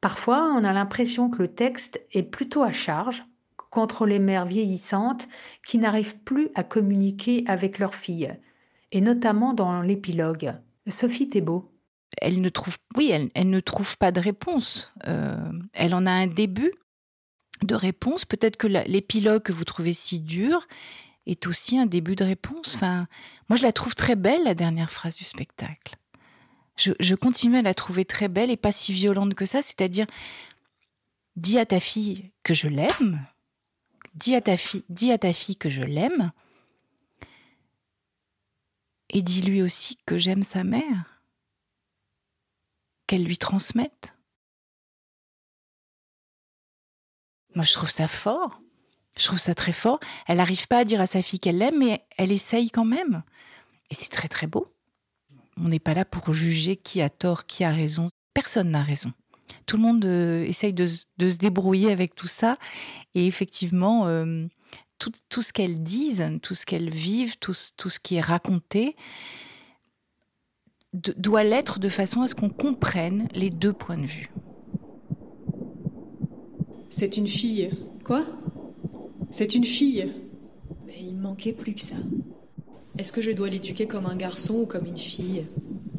Parfois, 0.02 0.52
on 0.54 0.64
a 0.64 0.72
l'impression 0.74 1.30
que 1.30 1.42
le 1.42 1.48
texte 1.48 1.98
est 2.12 2.22
plutôt 2.22 2.62
à 2.62 2.72
charge 2.72 3.24
contre 3.70 4.06
les 4.06 4.18
mères 4.18 4.44
vieillissantes 4.44 5.26
qui 5.66 5.78
n'arrivent 5.78 6.18
plus 6.18 6.50
à 6.54 6.62
communiquer 6.62 7.42
avec 7.46 7.78
leurs 7.78 7.94
filles, 7.94 8.36
et 8.92 9.00
notamment 9.00 9.54
dans 9.54 9.80
l'épilogue. 9.80 10.54
Sophie 10.86 11.30
Thébault. 11.30 11.73
Elle 12.20 12.40
ne 12.40 12.48
trouve, 12.48 12.78
oui, 12.96 13.10
elle, 13.10 13.30
elle 13.34 13.50
ne 13.50 13.60
trouve 13.60 13.96
pas 13.98 14.12
de 14.12 14.20
réponse. 14.20 14.92
Euh, 15.06 15.52
elle 15.72 15.94
en 15.94 16.06
a 16.06 16.10
un 16.10 16.26
début 16.26 16.72
de 17.62 17.74
réponse. 17.74 18.24
Peut-être 18.24 18.56
que 18.56 18.66
l'épilogue 18.66 19.42
que 19.42 19.52
vous 19.52 19.64
trouvez 19.64 19.92
si 19.92 20.20
dur 20.20 20.66
est 21.26 21.46
aussi 21.46 21.78
un 21.78 21.86
début 21.86 22.16
de 22.16 22.24
réponse. 22.24 22.74
Enfin, 22.74 23.06
moi, 23.48 23.56
je 23.56 23.62
la 23.62 23.72
trouve 23.72 23.94
très 23.94 24.16
belle, 24.16 24.44
la 24.44 24.54
dernière 24.54 24.90
phrase 24.90 25.16
du 25.16 25.24
spectacle. 25.24 25.96
Je, 26.76 26.92
je 27.00 27.14
continue 27.14 27.56
à 27.56 27.62
la 27.62 27.74
trouver 27.74 28.04
très 28.04 28.28
belle 28.28 28.50
et 28.50 28.56
pas 28.56 28.72
si 28.72 28.92
violente 28.92 29.34
que 29.34 29.46
ça. 29.46 29.62
C'est-à-dire, 29.62 30.06
dis 31.36 31.58
à 31.58 31.66
ta 31.66 31.80
fille 31.80 32.32
que 32.42 32.54
je 32.54 32.68
l'aime. 32.68 33.24
Dis 34.14 34.34
à 34.34 34.40
ta 34.40 34.56
fille, 34.56 34.84
dis 34.88 35.10
à 35.10 35.18
ta 35.18 35.32
fille 35.32 35.56
que 35.56 35.68
je 35.68 35.82
l'aime. 35.82 36.32
Et 39.10 39.22
dis-lui 39.22 39.62
aussi 39.62 39.96
que 40.06 40.18
j'aime 40.18 40.42
sa 40.42 40.64
mère. 40.64 41.13
Qu'elle 43.06 43.24
lui 43.24 43.38
transmette. 43.38 44.14
Moi, 47.54 47.64
je 47.64 47.72
trouve 47.72 47.90
ça 47.90 48.08
fort. 48.08 48.60
Je 49.16 49.24
trouve 49.24 49.38
ça 49.38 49.54
très 49.54 49.72
fort. 49.72 50.00
Elle 50.26 50.38
n'arrive 50.38 50.66
pas 50.66 50.78
à 50.78 50.84
dire 50.84 51.00
à 51.00 51.06
sa 51.06 51.22
fille 51.22 51.38
qu'elle 51.38 51.58
l'aime, 51.58 51.78
mais 51.78 52.04
elle 52.16 52.32
essaye 52.32 52.70
quand 52.70 52.84
même. 52.84 53.22
Et 53.90 53.94
c'est 53.94 54.08
très 54.10 54.28
très 54.28 54.46
beau. 54.46 54.66
On 55.56 55.68
n'est 55.68 55.78
pas 55.78 55.94
là 55.94 56.04
pour 56.04 56.32
juger 56.32 56.76
qui 56.76 57.00
a 57.00 57.08
tort, 57.10 57.46
qui 57.46 57.62
a 57.62 57.70
raison. 57.70 58.08
Personne 58.32 58.70
n'a 58.70 58.82
raison. 58.82 59.12
Tout 59.66 59.76
le 59.76 59.82
monde 59.82 60.04
euh, 60.04 60.44
essaye 60.44 60.72
de, 60.72 60.86
se 60.86 61.04
débrouiller 61.36 61.92
avec 61.92 62.14
tout 62.14 62.26
ça. 62.26 62.58
Et 63.14 63.26
effectivement, 63.26 64.06
euh, 64.08 64.46
tout, 64.98 65.42
ce 65.42 65.52
qu'elles 65.52 65.82
disent, 65.82 66.24
tout 66.42 66.54
ce 66.54 66.66
qu'elles 66.66 66.90
vivent, 66.90 67.36
tout, 67.38 67.52
ce- 67.54 67.98
qui 68.00 68.16
est 68.16 68.20
raconté, 68.20 68.96
doit 70.94 71.44
l'être 71.44 71.78
de 71.78 71.88
façon 71.88 72.20
à 72.20 72.28
ce 72.28 72.34
qu'on 72.34 72.48
comprenne 72.48 73.28
les 73.34 73.50
deux 73.50 73.72
points 73.72 73.98
de 73.98 74.06
vue. 74.06 74.30
C'est 76.88 77.16
une 77.16 77.26
fille. 77.26 77.70
Quoi? 78.04 78.24
C'est 79.30 79.54
une 79.56 79.64
fille. 79.64 80.12
Mais 80.86 80.94
il 81.00 81.16
manquait 81.16 81.52
plus 81.52 81.74
que 81.74 81.80
ça. 81.80 81.96
Est-ce 82.96 83.10
que 83.10 83.20
je 83.20 83.32
dois 83.32 83.48
l'éduquer 83.48 83.86
comme 83.86 84.06
un 84.06 84.14
garçon 84.14 84.60
ou 84.60 84.66
comme 84.66 84.86
une 84.86 84.96
fille? 84.96 85.46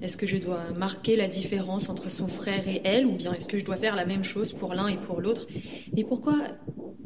Est-ce 0.02 0.16
que 0.16 0.26
je 0.26 0.38
dois 0.38 0.62
marquer 0.78 1.18
la 1.18 1.28
différence 1.28 1.90
entre 1.90 2.10
son 2.10 2.28
frère 2.28 2.68
et 2.68 2.82
elle 2.86 3.06
ou 3.06 3.12
bien 3.12 3.34
est-ce 3.34 3.48
que 3.48 3.58
je 3.58 3.66
dois 3.66 3.76
faire 3.76 3.96
la 3.96 4.06
même 4.06 4.24
chose 4.24 4.54
pour 4.54 4.74
l'un 4.74 4.88
et 4.88 4.98
pour 4.98 5.20
l'autre? 5.20 5.48
Et 5.98 6.06
pourquoi 6.06 6.38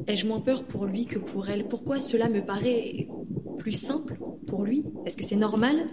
ai-je 0.06 0.26
moins 0.26 0.40
peur 0.40 0.64
pour 0.64 0.84
lui 0.84 1.06
que 1.06 1.18
pour 1.18 1.48
elle? 1.48 1.66
Pourquoi 1.66 1.98
cela 1.98 2.28
me 2.28 2.40
paraît 2.40 3.08
plus 3.58 3.72
simple 3.72 4.20
pour 4.46 4.64
lui? 4.64 4.84
Est-ce 5.06 5.16
que 5.16 5.24
c'est 5.24 5.34
normal? 5.34 5.86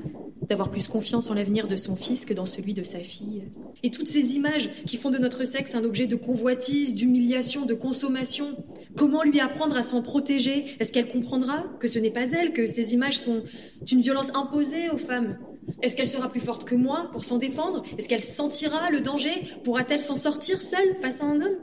D'avoir 0.50 0.70
plus 0.70 0.88
confiance 0.88 1.30
en 1.30 1.34
l'avenir 1.34 1.68
de 1.68 1.76
son 1.76 1.96
fils 1.96 2.26
que 2.26 2.34
dans 2.34 2.46
celui 2.46 2.74
de 2.74 2.84
sa 2.84 3.00
fille. 3.00 3.44
Et 3.84 3.92
toutes 3.92 4.08
ces 4.08 4.36
images 4.36 4.70
qui 4.86 4.98
font 4.98 5.10
de 5.10 5.18
notre 5.18 5.46
sexe 5.46 5.76
un 5.76 5.84
objet 5.84 6.08
de 6.08 6.16
convoitise, 6.16 6.96
d'humiliation, 6.96 7.66
de 7.66 7.74
consommation, 7.74 8.56
comment 8.96 9.24
lui 9.24 9.40
apprendre 9.40 9.78
à 9.78 9.84
s'en 9.84 10.02
protéger? 10.02 10.66
Est-ce 10.80 10.92
qu'elle 10.92 11.10
comprendra 11.10 11.66
que 11.80 11.88
ce 11.88 12.00
n'est 12.00 12.12
pas 12.12 12.30
elle, 12.32 12.54
que 12.54 12.68
ces 12.68 12.94
images 12.94 13.18
sont 13.18 13.44
une 13.92 14.02
violence 14.02 14.34
imposée 14.36 14.90
aux 14.90 14.98
femmes? 14.98 15.38
Est-ce 15.82 15.96
qu'elle 15.96 16.08
sera 16.08 16.30
plus 16.30 16.40
forte 16.40 16.64
que 16.64 16.76
moi 16.76 17.10
pour 17.12 17.26
s'en 17.26 17.38
défendre? 17.38 17.84
Est-ce 17.98 18.08
qu'elle 18.08 18.22
sentira 18.22 18.90
le 18.90 19.02
danger? 19.02 19.44
Pourra-t-elle 19.64 20.00
s'en 20.00 20.16
sortir 20.16 20.62
seule 20.62 20.96
face 21.02 21.22
à 21.22 21.26
un 21.26 21.42
homme? 21.42 21.58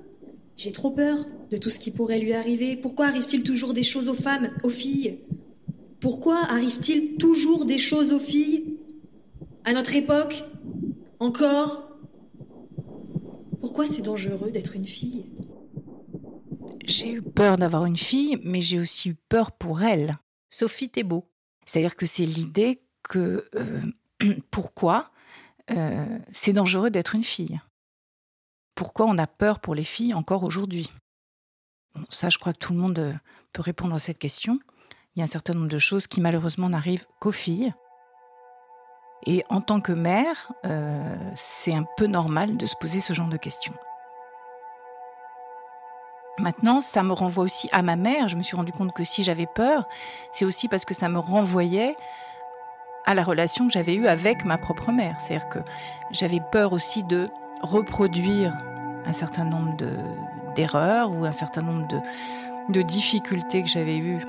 J'ai 0.57 0.73
trop 0.73 0.91
peur 0.91 1.25
de 1.51 1.57
tout 1.57 1.71
ce 1.71 1.79
qui 1.79 1.91
pourrait 1.91 2.21
lui 2.21 2.33
arriver. 2.33 2.77
Pourquoi 2.77 3.07
arrive-t-il 3.07 3.43
toujours 3.43 3.73
des 3.73 3.83
choses 3.83 4.09
aux 4.09 4.15
femmes, 4.15 4.51
aux 4.63 4.71
filles? 4.71 5.19
Pourquoi 6.01 6.39
arrive-t-il 6.49 7.17
toujours 7.17 7.65
des 7.65 7.79
choses 7.79 8.13
aux 8.13 8.21
filles? 8.21 8.74
À 9.65 9.73
notre 9.73 9.95
époque 9.95 10.45
Encore 11.21 11.89
Pourquoi 13.61 13.87
c'est 13.87 14.03
dangereux 14.03 14.51
d'être 14.51 14.77
une 14.77 14.87
fille? 14.87 15.27
J'ai 16.87 17.13
eu 17.13 17.23
peur 17.23 17.57
d'avoir 17.57 17.87
une 17.87 17.97
fille, 17.97 18.39
mais 18.43 18.61
j'ai 18.61 18.79
aussi 18.79 19.11
eu 19.11 19.15
peur 19.15 19.53
pour 19.53 19.83
elle. 19.83 20.19
Sophie 20.51 20.91
Thébault. 20.91 21.31
C'est-à-dire 21.65 21.97
que 21.97 22.05
c'est 22.05 22.27
l'idée 22.27 22.83
que 23.03 23.49
euh, 23.55 23.81
pourquoi 24.51 25.11
euh, 25.71 26.19
c'est 26.31 26.53
dangereux 26.53 26.91
d'être 26.91 27.15
une 27.15 27.25
fille? 27.25 27.59
Pourquoi 28.75 29.07
on 29.07 29.17
a 29.17 29.27
peur 29.27 29.61
pour 29.61 29.75
les 29.75 29.85
filles 29.85 30.13
encore 30.13 30.45
aujourd'hui? 30.45 30.91
Bon, 31.95 32.05
Ça, 32.11 32.29
je 32.29 32.37
crois 32.37 32.53
que 32.53 32.59
tout 32.59 32.75
le 32.75 32.81
monde 32.81 32.99
euh, 32.99 33.15
peut 33.55 33.63
répondre 33.63 33.95
à 33.95 33.99
cette 33.99 34.19
question. 34.19 34.59
Il 35.17 35.21
y 35.21 35.23
a 35.23 35.25
un 35.25 35.29
certain 35.29 35.55
nombre 35.55 35.71
de 35.71 35.79
choses 35.79 36.07
qui 36.07 36.21
malheureusement 36.21 36.69
n'arrivent 36.69 37.07
qu'aux 37.19 37.33
filles. 37.33 37.73
Et 39.27 39.45
en 39.49 39.61
tant 39.61 39.81
que 39.81 39.93
mère, 39.93 40.53
euh, 40.67 41.17
c'est 41.35 41.75
un 41.75 41.85
peu 41.97 42.07
normal 42.07 42.57
de 42.57 42.67
se 42.67 42.77
poser 42.77 43.01
ce 43.01 43.13
genre 43.13 43.29
de 43.29 43.37
questions. 43.39 43.73
Maintenant, 46.39 46.81
ça 46.81 47.03
me 47.05 47.13
renvoie 47.13 47.45
aussi 47.45 47.69
à 47.73 47.83
ma 47.83 47.97
mère. 47.97 48.29
Je 48.29 48.37
me 48.37 48.43
suis 48.43 48.57
rendu 48.57 48.73
compte 48.73 48.93
que 48.93 49.05
si 49.05 49.23
j'avais 49.23 49.47
peur, 49.47 49.87
c'est 50.33 50.45
aussi 50.45 50.69
parce 50.69 50.85
que 50.85 50.93
ça 50.93 51.09
me 51.09 51.19
renvoyait 51.19 51.97
à 53.07 53.15
la 53.15 53.23
relation 53.23 53.67
que 53.67 53.73
j'avais 53.73 53.95
eue 53.95 54.09
avec 54.09 54.45
ma 54.45 54.59
propre 54.59 54.91
mère. 54.91 55.17
C'est-à-dire 55.21 55.49
que 55.49 55.61
j'avais 56.11 56.41
peur 56.51 56.73
aussi 56.73 57.05
de 57.05 57.31
reproduire 57.63 58.57
un 59.07 59.13
certain 59.13 59.45
nombre 59.45 59.77
de- 59.77 59.97
d'erreurs 60.55 61.13
ou 61.13 61.25
un 61.25 61.33
certain 61.33 61.63
nombre 61.63 61.87
de, 61.87 62.01
de 62.71 62.83
difficultés 62.83 63.63
que 63.63 63.69
j'avais 63.69 63.99
eues 63.99 64.25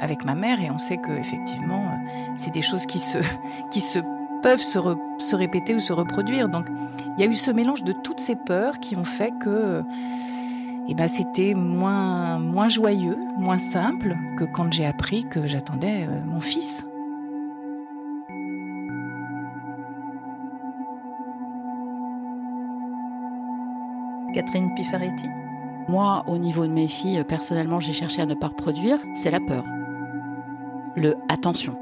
avec 0.00 0.24
ma 0.24 0.34
mère. 0.34 0.60
Et 0.60 0.70
on 0.70 0.78
sait 0.78 0.96
que 0.96 1.12
effectivement, 1.12 1.84
euh, 1.86 2.34
c'est 2.36 2.52
des 2.52 2.62
choses 2.62 2.86
qui 2.86 2.98
se, 2.98 3.18
qui 3.70 3.80
se 3.80 4.00
peuvent 4.46 4.62
se, 4.62 4.78
re- 4.78 4.96
se 5.18 5.34
répéter 5.34 5.74
ou 5.74 5.80
se 5.80 5.92
reproduire. 5.92 6.48
Donc, 6.48 6.68
il 7.18 7.24
y 7.24 7.26
a 7.26 7.28
eu 7.28 7.34
ce 7.34 7.50
mélange 7.50 7.82
de 7.82 7.90
toutes 7.90 8.20
ces 8.20 8.36
peurs 8.36 8.78
qui 8.78 8.94
ont 8.94 9.02
fait 9.02 9.32
que 9.40 9.82
eh 10.88 10.94
ben, 10.94 11.08
c'était 11.08 11.52
moins, 11.54 12.38
moins 12.38 12.68
joyeux, 12.68 13.18
moins 13.36 13.58
simple 13.58 14.16
que 14.38 14.44
quand 14.44 14.72
j'ai 14.72 14.86
appris 14.86 15.24
que 15.24 15.48
j'attendais 15.48 16.06
euh, 16.08 16.20
mon 16.24 16.40
fils. 16.40 16.86
Catherine 24.32 24.72
Pifaretti. 24.76 25.26
Moi, 25.88 26.22
au 26.28 26.38
niveau 26.38 26.68
de 26.68 26.72
mes 26.72 26.86
filles, 26.86 27.24
personnellement, 27.26 27.80
j'ai 27.80 27.92
cherché 27.92 28.22
à 28.22 28.26
ne 28.26 28.34
pas 28.34 28.46
reproduire, 28.46 28.98
c'est 29.12 29.32
la 29.32 29.40
peur. 29.40 29.64
Le 30.94 31.16
attention. 31.28 31.76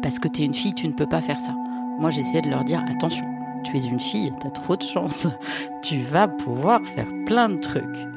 Parce 0.00 0.20
que 0.20 0.28
tu 0.28 0.42
es 0.42 0.44
une 0.44 0.54
fille, 0.54 0.74
tu 0.74 0.86
ne 0.86 0.92
peux 0.92 1.06
pas 1.08 1.20
faire 1.20 1.40
ça. 1.40 1.56
Moi, 2.02 2.10
essayé 2.10 2.42
de 2.42 2.50
leur 2.50 2.64
dire 2.64 2.82
attention, 2.88 3.24
tu 3.62 3.76
es 3.76 3.86
une 3.86 4.00
fille, 4.00 4.32
tu 4.40 4.48
as 4.48 4.50
trop 4.50 4.76
de 4.76 4.82
chance. 4.82 5.28
Tu 5.82 5.98
vas 5.98 6.26
pouvoir 6.26 6.80
faire 6.84 7.06
plein 7.26 7.48
de 7.48 7.58
trucs. 7.58 8.08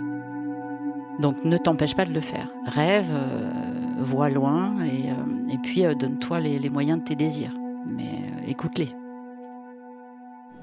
Donc 1.20 1.36
ne 1.44 1.56
t'empêche 1.56 1.96
pas 1.96 2.06
de 2.06 2.12
le 2.12 2.20
faire. 2.20 2.48
Rêve, 2.66 3.06
euh, 3.12 3.52
vois 4.00 4.32
loin 4.32 4.84
et, 4.84 5.12
euh, 5.12 5.58
puis 5.62 5.86
euh, 5.86 5.94
donne-toi 5.94 6.40
les, 6.40 6.70
moyens 6.72 6.98
de 7.00 7.04
tes 7.04 7.16
désirs. 7.16 7.56
Mais 7.86 8.22
écoute-les. 8.48 8.90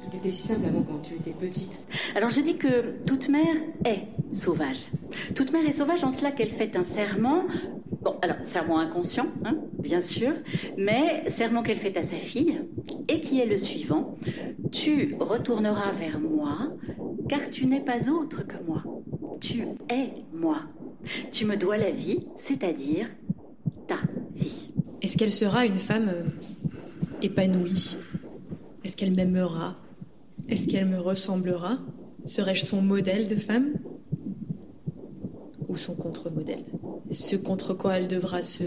Tout 0.02 0.16
était 0.16 0.30
si 0.30 0.48
simple 0.48 0.66
avant 0.66 0.82
quand 0.82 0.98
tu 1.02 1.14
étais 1.14 1.30
petite. 1.30 1.84
Alors 2.14 2.30
je 2.30 2.40
dis 2.40 2.56
que 2.56 3.04
toute 3.06 3.28
mère 3.28 3.56
est 3.84 4.02
sauvage. 4.34 4.86
Toute 5.34 5.52
mère 5.52 5.66
est 5.66 5.72
sauvage 5.72 6.04
en 6.04 6.10
cela 6.10 6.32
qu'elle 6.32 6.50
fait 6.50 6.76
un 6.76 6.84
serment. 6.84 7.44
Bon, 8.02 8.16
alors 8.20 8.36
serment 8.46 8.78
inconscient, 8.78 9.28
hein, 9.44 9.56
bien 9.78 10.02
sûr, 10.02 10.32
mais 10.76 11.30
serment 11.30 11.62
qu'elle 11.62 11.78
fait 11.78 11.96
à 11.96 12.02
sa 12.02 12.16
fille 12.16 12.60
et 13.08 13.20
qui 13.20 13.40
est 13.40 13.46
le 13.46 13.56
suivant. 13.56 14.16
Tu 14.72 15.14
retourneras 15.20 15.92
vers 15.92 16.18
moi 16.18 16.72
car 17.28 17.48
tu 17.50 17.66
n'es 17.66 17.80
pas 17.80 18.08
autre 18.10 18.46
que 18.46 18.56
moi. 18.66 18.82
Tu 19.40 19.62
es 19.88 20.10
moi. 20.32 20.62
Tu 21.30 21.44
me 21.44 21.56
dois 21.56 21.76
la 21.76 21.90
vie, 21.90 22.26
c'est-à-dire 22.36 23.08
ta 23.86 23.98
vie. 24.34 24.72
Est-ce 25.00 25.16
qu'elle 25.16 25.32
sera 25.32 25.66
une 25.66 25.78
femme 25.80 26.08
euh, 26.08 26.24
épanouie? 27.22 27.96
Est-ce 28.84 28.96
qu'elle 28.96 29.14
m'aimera? 29.14 29.76
Est-ce 30.52 30.68
qu'elle 30.68 30.86
me 30.86 31.00
ressemblera? 31.00 31.78
Serais-je 32.26 32.64
son 32.66 32.82
modèle 32.82 33.26
de 33.26 33.36
femme? 33.36 33.72
Ou 35.68 35.76
son 35.78 35.94
contre-modèle? 35.94 36.64
Ce 37.10 37.36
contre 37.36 37.72
quoi 37.72 37.96
elle 37.96 38.06
devra 38.06 38.42
se 38.42 38.64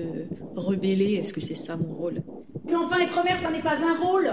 rebeller, 0.55 1.13
est-ce 1.13 1.31
que 1.31 1.41
c'est 1.41 1.53
ça 1.53 1.77
mon 1.77 1.93
rôle? 1.93 2.23
Mais 2.65 2.75
enfin, 2.75 2.97
être 3.01 3.23
mère, 3.23 3.37
ça 3.39 3.51
n'est 3.51 3.61
pas 3.61 3.77
un 3.77 3.97
rôle. 4.03 4.31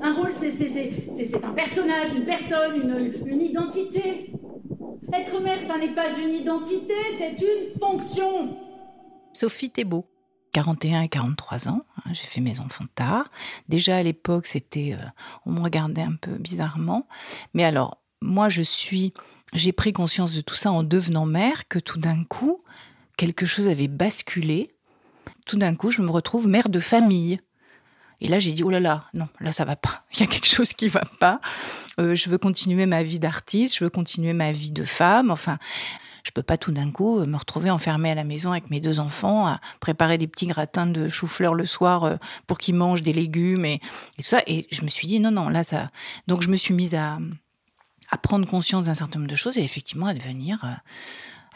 Un 0.00 0.12
rôle, 0.12 0.30
c'est 0.32 0.52
c'est- 0.52 0.68
c'est- 0.68 0.92
c'est- 1.12 1.26
c'est 1.26 1.44
un 1.44 1.50
personnage, 1.50 2.14
une 2.14 2.24
personne, 2.24 2.74
une, 2.82 3.26
une 3.26 3.40
identité. 3.42 4.32
Être 5.12 5.40
mère, 5.42 5.60
ça 5.60 5.76
n'est 5.76 5.92
pas 5.94 6.06
une 6.24 6.32
identité, 6.32 6.94
c'est 7.18 7.36
une 7.42 7.78
fonction. 7.80 8.56
Sophie 9.32 9.70
Thébault. 9.70 10.06
41 10.52 11.02
et 11.02 11.08
43 11.08 11.66
ans, 11.68 11.80
j'ai 12.12 12.26
fait 12.26 12.40
mes 12.40 12.60
enfants 12.60 12.86
tard. 12.94 13.30
Déjà 13.68 13.96
à 13.96 14.02
l'époque, 14.02 14.46
c'était, 14.46 14.96
euh, 15.00 15.04
on 15.46 15.52
me 15.52 15.60
regardait 15.60 16.02
un 16.02 16.14
peu 16.14 16.32
bizarrement. 16.32 17.06
Mais 17.54 17.64
alors, 17.64 17.98
moi, 18.20 18.48
je 18.48 18.62
suis, 18.62 19.12
j'ai 19.52 19.72
pris 19.72 19.92
conscience 19.92 20.34
de 20.34 20.40
tout 20.40 20.54
ça 20.54 20.72
en 20.72 20.82
devenant 20.82 21.26
mère, 21.26 21.68
que 21.68 21.78
tout 21.78 21.98
d'un 21.98 22.24
coup, 22.24 22.60
quelque 23.16 23.46
chose 23.46 23.68
avait 23.68 23.88
basculé. 23.88 24.74
Tout 25.46 25.56
d'un 25.56 25.74
coup, 25.74 25.90
je 25.90 26.02
me 26.02 26.10
retrouve 26.10 26.48
mère 26.48 26.68
de 26.68 26.80
famille. 26.80 27.40
Et 28.20 28.28
là, 28.28 28.38
j'ai 28.38 28.52
dit, 28.52 28.62
oh 28.62 28.70
là 28.70 28.80
là, 28.80 29.04
non, 29.12 29.28
là, 29.40 29.52
ça 29.52 29.64
va 29.64 29.76
pas. 29.76 30.04
Il 30.14 30.20
y 30.20 30.22
a 30.22 30.26
quelque 30.26 30.46
chose 30.46 30.72
qui 30.72 30.88
va 30.88 31.02
pas. 31.20 31.40
Euh, 32.00 32.14
je 32.14 32.30
veux 32.30 32.38
continuer 32.38 32.86
ma 32.86 33.02
vie 33.02 33.18
d'artiste, 33.18 33.76
je 33.76 33.84
veux 33.84 33.90
continuer 33.90 34.32
ma 34.32 34.52
vie 34.52 34.70
de 34.70 34.84
femme. 34.84 35.30
Enfin, 35.30 35.58
je 36.24 36.30
peux 36.30 36.42
pas 36.42 36.58
tout 36.58 36.72
d'un 36.72 36.90
coup 36.90 37.24
me 37.24 37.36
retrouver 37.36 37.70
enfermée 37.70 38.10
à 38.10 38.14
la 38.14 38.24
maison 38.24 38.50
avec 38.50 38.70
mes 38.70 38.80
deux 38.80 38.98
enfants, 38.98 39.46
à 39.46 39.60
préparer 39.80 40.18
des 40.18 40.26
petits 40.26 40.46
gratins 40.46 40.86
de 40.86 41.08
chou-fleur 41.08 41.54
le 41.54 41.66
soir 41.66 42.04
euh, 42.04 42.16
pour 42.46 42.58
qu'ils 42.58 42.74
mangent 42.74 43.02
des 43.02 43.12
légumes 43.12 43.64
et, 43.64 43.74
et, 43.74 44.22
tout 44.22 44.28
ça. 44.28 44.42
Et 44.46 44.66
je 44.72 44.82
me 44.82 44.88
suis 44.88 45.06
dit, 45.06 45.20
non, 45.20 45.30
non, 45.30 45.48
là, 45.48 45.64
ça. 45.64 45.90
Donc, 46.26 46.42
je 46.42 46.48
me 46.48 46.56
suis 46.56 46.74
mise 46.74 46.94
à, 46.94 47.18
à 48.10 48.18
prendre 48.18 48.46
conscience 48.46 48.86
d'un 48.86 48.94
certain 48.94 49.18
nombre 49.18 49.30
de 49.30 49.36
choses 49.36 49.56
et 49.58 49.62
effectivement 49.62 50.06
à 50.06 50.14
devenir. 50.14 50.64
Euh, 50.64 50.74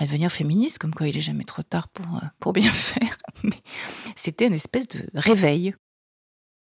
à 0.00 0.04
devenir 0.04 0.30
féministe, 0.30 0.78
comme 0.78 0.94
quoi 0.94 1.08
il 1.08 1.16
est 1.16 1.22
jamais 1.22 1.42
trop 1.42 1.64
tard 1.64 1.88
pour, 1.88 2.06
pour 2.38 2.52
bien 2.52 2.70
faire. 2.70 3.16
Mais 3.42 3.60
c'était 4.14 4.46
une 4.46 4.54
espèce 4.54 4.86
de 4.86 5.04
réveil. 5.12 5.74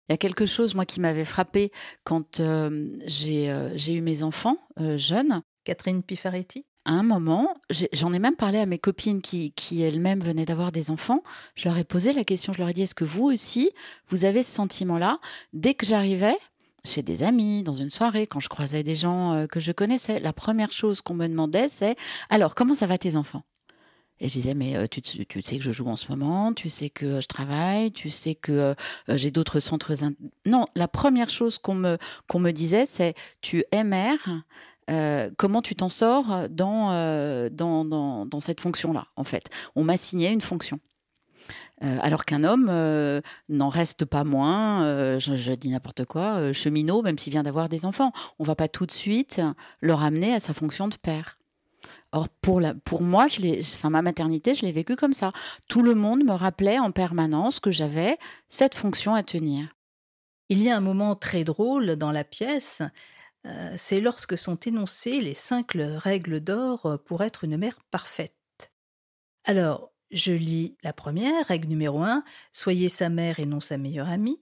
Il 0.09 0.13
y 0.13 0.15
a 0.15 0.17
quelque 0.17 0.47
chose, 0.47 0.73
moi, 0.73 0.85
qui 0.85 0.99
m'avait 0.99 1.23
frappé 1.23 1.71
quand 2.03 2.39
euh, 2.39 2.97
j'ai 3.05 3.51
euh, 3.51 3.77
eu 3.77 4.01
mes 4.01 4.23
enfants 4.23 4.57
euh, 4.79 4.97
jeunes. 4.97 5.43
Catherine 5.65 6.01
Pifaretti? 6.01 6.65
À 6.85 6.93
un 6.93 7.03
moment, 7.03 7.55
j'en 7.91 8.13
ai, 8.13 8.19
même 8.19 8.35
parlé 8.35 8.57
à 8.57 8.65
mes 8.65 8.79
copines 8.79 9.21
qui, 9.21 9.53
elles-mêmes 9.81 10.21
venaient 10.21 10.45
d'avoir 10.45 10.71
des 10.71 10.91
enfants. 10.91 11.21
Je 11.55 11.67
leur 11.67 11.77
ai 11.77 11.83
posé 11.83 12.13
la 12.13 12.23
question, 12.23 12.53
je 12.53 12.59
leur 12.59 12.69
ai 12.69 12.73
dit, 12.73 12.83
est-ce 12.83 12.95
que 12.95 13.03
vous 13.03 13.25
aussi, 13.25 13.71
vous 14.07 14.25
avez 14.25 14.43
ce 14.43 14.51
sentiment-là? 14.51 15.19
Dès 15.53 15.73
que 15.73 15.85
j'arrivais, 15.85 16.35
chez 16.85 17.01
des 17.01 17.23
amis, 17.23 17.63
dans 17.63 17.73
une 17.73 17.89
soirée, 17.89 18.27
quand 18.27 18.39
je 18.39 18.49
croisais 18.49 18.83
des 18.83 18.95
gens 18.95 19.45
que 19.51 19.59
je 19.59 19.71
connaissais, 19.71 20.19
la 20.19 20.33
première 20.33 20.71
chose 20.71 21.01
qu'on 21.01 21.13
me 21.13 21.27
demandait, 21.27 21.69
c'est 21.69 21.95
alors, 22.29 22.55
comment 22.55 22.73
ça 22.73 22.87
va 22.87 22.97
tes 22.97 23.15
enfants? 23.15 23.43
Et 24.21 24.27
je 24.27 24.33
disais, 24.33 24.53
mais 24.53 24.87
tu, 24.89 25.01
tu, 25.01 25.41
sais 25.43 25.57
que 25.57 25.63
je 25.63 25.71
joue 25.71 25.87
en 25.87 25.95
ce 25.95 26.09
moment, 26.09 26.53
tu 26.53 26.69
sais 26.69 26.89
que 26.89 27.21
je 27.21 27.27
travaille, 27.27 27.91
tu 27.91 28.09
sais 28.09 28.35
que 28.35 28.75
j'ai 29.07 29.31
d'autres 29.31 29.59
centres. 29.61 29.93
Non, 30.45 30.67
la 30.75 30.87
première 30.89 31.29
chose 31.29 31.57
qu'on 31.57 31.75
me, 31.75 31.97
qu'on 32.27 32.39
me 32.39 32.51
disait, 32.51 32.85
c'est 32.85 33.13
tu 33.41 33.63
es 33.71 33.83
mère, 33.85 34.43
euh, 34.89 35.29
comment 35.37 35.61
tu 35.61 35.75
t'en 35.75 35.89
sors 35.89 36.49
dans, 36.49 37.49
dans, 37.49 37.85
dans, 37.85 38.25
dans, 38.25 38.39
cette 38.39 38.61
fonction-là, 38.61 39.07
en 39.15 39.23
fait? 39.23 39.49
On 39.75 39.83
m'a 39.83 39.97
signé 39.97 40.29
une 40.29 40.41
fonction. 40.41 40.79
Euh, 41.83 41.97
alors 42.01 42.25
qu'un 42.25 42.43
homme 42.43 42.71
n'en 43.49 43.69
reste 43.69 44.05
pas 44.05 44.23
moins, 44.23 45.17
je, 45.19 45.53
dis 45.53 45.69
n'importe 45.69 46.05
quoi, 46.05 46.51
cheminot, 46.53 47.01
même 47.01 47.17
s'il 47.17 47.31
vient 47.31 47.43
d'avoir 47.43 47.69
des 47.69 47.85
enfants. 47.85 48.11
On 48.37 48.43
va 48.43 48.55
pas 48.55 48.67
tout 48.67 48.85
de 48.85 48.91
suite 48.91 49.41
le 49.79 49.93
ramener 49.93 50.33
à 50.33 50.39
sa 50.39 50.53
fonction 50.53 50.87
de 50.87 50.95
père. 50.95 51.39
Or, 52.11 52.27
pour, 52.41 52.59
la, 52.59 52.73
pour 52.73 53.03
moi, 53.03 53.27
je 53.27 53.59
enfin, 53.59 53.91
ma 53.91 54.01
maternité, 54.01 54.55
je 54.55 54.63
l'ai 54.63 54.71
vécue 54.71 54.95
comme 54.95 55.13
ça. 55.13 55.31
Tout 55.67 55.83
le 55.83 55.93
monde 55.93 56.23
me 56.23 56.31
rappelait 56.31 56.79
en 56.79 56.91
permanence 56.91 57.59
que 57.59 57.69
j'avais 57.69 58.17
cette 58.47 58.73
fonction 58.73 59.13
à 59.13 59.21
tenir. 59.21 59.67
Il 60.49 60.63
y 60.63 60.71
a 60.71 60.75
un 60.75 60.81
moment 60.81 61.13
très 61.15 61.43
drôle 61.43 61.95
dans 61.95 62.11
la 62.11 62.23
pièce, 62.23 62.81
euh, 62.81 62.87
c'est 63.77 64.01
lorsque 64.01 64.37
sont 64.37 64.57
énoncées 64.57 65.21
les 65.21 65.33
cinq 65.33 65.71
règles 65.75 66.39
d'or 66.39 66.99
pour 67.05 67.23
être 67.23 67.43
une 67.43 67.57
mère 67.57 67.79
parfaite. 67.91 68.35
Alors, 69.45 69.91
je 70.11 70.31
lis 70.31 70.77
la 70.83 70.93
première, 70.93 71.45
règle 71.47 71.67
numéro 71.67 72.03
un, 72.03 72.23
soyez 72.51 72.89
sa 72.89 73.09
mère 73.09 73.39
et 73.39 73.45
non 73.45 73.59
sa 73.59 73.77
meilleure 73.77 74.09
amie. 74.09 74.41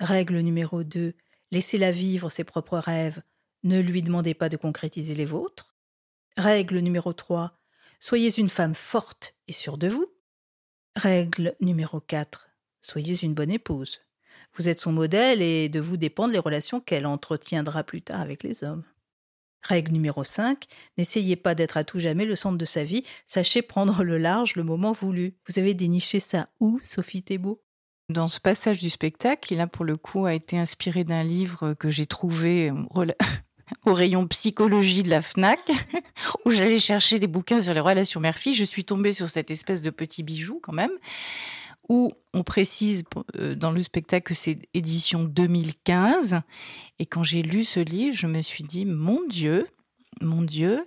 Règle 0.00 0.38
numéro 0.40 0.82
deux, 0.82 1.14
laissez-la 1.50 1.92
vivre 1.92 2.30
ses 2.30 2.44
propres 2.44 2.78
rêves, 2.78 3.22
ne 3.64 3.80
lui 3.80 4.02
demandez 4.02 4.34
pas 4.34 4.48
de 4.48 4.56
concrétiser 4.56 5.14
les 5.14 5.24
vôtres. 5.24 5.76
Règle 6.36 6.78
numéro 6.78 7.12
3. 7.12 7.58
Soyez 7.98 8.38
une 8.38 8.48
femme 8.48 8.74
forte 8.74 9.34
et 9.48 9.52
sûre 9.52 9.76
de 9.76 9.88
vous. 9.88 10.06
Règle 10.94 11.56
numéro 11.60 12.00
4. 12.00 12.50
Soyez 12.80 13.20
une 13.24 13.34
bonne 13.34 13.50
épouse. 13.50 14.02
Vous 14.58 14.68
êtes 14.68 14.80
son 14.80 14.92
modèle 14.92 15.40
et 15.40 15.68
de 15.68 15.78
vous 15.78 15.96
dépendent 15.96 16.32
les 16.32 16.38
relations 16.38 16.80
qu'elle 16.80 17.06
entretiendra 17.06 17.84
plus 17.84 18.02
tard 18.02 18.20
avec 18.20 18.42
les 18.42 18.64
hommes. 18.64 18.82
Règle 19.62 19.92
numéro 19.92 20.24
5. 20.24 20.64
N'essayez 20.96 21.36
pas 21.36 21.54
d'être 21.54 21.76
à 21.76 21.84
tout 21.84 22.00
jamais 22.00 22.24
le 22.24 22.34
centre 22.34 22.58
de 22.58 22.64
sa 22.64 22.82
vie, 22.82 23.04
sachez 23.26 23.62
prendre 23.62 24.02
le 24.02 24.18
large 24.18 24.56
le 24.56 24.64
moment 24.64 24.92
voulu. 24.92 25.34
Vous 25.46 25.60
avez 25.60 25.74
déniché 25.74 26.18
ça 26.18 26.48
où, 26.58 26.80
Sophie 26.82 27.22
Thébault? 27.22 27.62
Dans 28.08 28.26
ce 28.26 28.40
passage 28.40 28.80
du 28.80 28.90
spectacle, 28.90 29.52
il 29.52 29.60
a 29.60 29.66
pour 29.66 29.84
le 29.84 29.96
coup 29.96 30.26
a 30.26 30.34
été 30.34 30.58
inspiré 30.58 31.04
d'un 31.04 31.22
livre 31.22 31.74
que 31.74 31.90
j'ai 31.90 32.06
trouvé 32.06 32.72
au 33.84 33.94
rayon 33.94 34.26
psychologie 34.26 35.02
de 35.02 35.10
la 35.10 35.20
FNAC, 35.20 35.60
où 36.44 36.50
j'allais 36.50 36.80
chercher 36.80 37.18
des 37.18 37.26
bouquins 37.26 37.62
sur 37.62 37.74
les 37.74 37.80
relations 37.80 38.18
mère-fille. 38.18 38.54
Je 38.54 38.64
suis 38.64 38.84
tombée 38.84 39.12
sur 39.12 39.28
cette 39.28 39.50
espèce 39.50 39.82
de 39.82 39.90
petit 39.90 40.22
bijou 40.22 40.58
quand 40.62 40.72
même, 40.72 40.92
où 41.88 42.12
on 42.34 42.42
précise 42.42 43.04
euh, 43.36 43.54
dans 43.54 43.70
le 43.70 43.82
spectacle 43.82 44.28
que 44.28 44.34
c'est 44.34 44.58
édition 44.74 45.24
2015. 45.24 46.40
Et 46.98 47.06
quand 47.06 47.22
j'ai 47.22 47.42
lu 47.42 47.64
ce 47.64 47.80
livre, 47.80 48.16
je 48.16 48.26
me 48.26 48.42
suis 48.42 48.64
dit, 48.64 48.84
mon 48.84 49.26
Dieu, 49.26 49.66
mon 50.20 50.42
Dieu, 50.42 50.86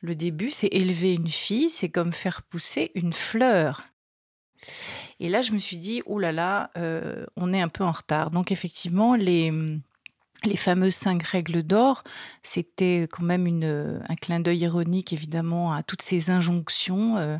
le 0.00 0.14
début, 0.14 0.50
c'est 0.50 0.68
élever 0.68 1.14
une 1.14 1.28
fille, 1.28 1.70
c'est 1.70 1.88
comme 1.88 2.12
faire 2.12 2.42
pousser 2.42 2.90
une 2.94 3.12
fleur. 3.12 3.84
Et 5.20 5.28
là, 5.28 5.42
je 5.42 5.52
me 5.52 5.58
suis 5.58 5.76
dit, 5.76 6.02
oh 6.06 6.18
là 6.18 6.32
là, 6.32 6.70
euh, 6.76 7.26
on 7.36 7.52
est 7.52 7.60
un 7.60 7.68
peu 7.68 7.84
en 7.84 7.92
retard. 7.92 8.30
Donc 8.30 8.52
effectivement, 8.52 9.14
les 9.14 9.52
les 10.44 10.56
fameuses 10.56 10.94
cinq 10.94 11.22
règles 11.22 11.62
d'or, 11.62 12.02
c'était 12.42 13.08
quand 13.10 13.22
même 13.22 13.46
une, 13.46 14.02
un 14.08 14.14
clin 14.16 14.40
d'œil 14.40 14.58
ironique 14.58 15.12
évidemment 15.12 15.72
à 15.72 15.82
toutes 15.82 16.02
ces 16.02 16.30
injonctions, 16.30 17.16
euh, 17.16 17.38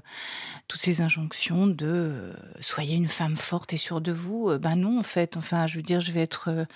toutes 0.69 0.81
ces 0.81 1.01
injonctions 1.01 1.67
de 1.67 1.87
euh, 1.87 2.33
soyez 2.61 2.97
une 2.97 3.09
femme 3.09 3.37
forte 3.37 3.73
et 3.73 3.77
sûre 3.77 4.01
de 4.01 4.13
vous. 4.13 4.51
Euh, 4.51 4.59
ben 4.59 4.77
non 4.77 4.99
en 4.99 5.03
fait, 5.03 5.37
enfin 5.37 5.67
je 5.67 5.77
veux 5.77 5.83
dire 5.83 6.01
je 6.01 6.13
vais 6.13 6.23
être 6.23 6.67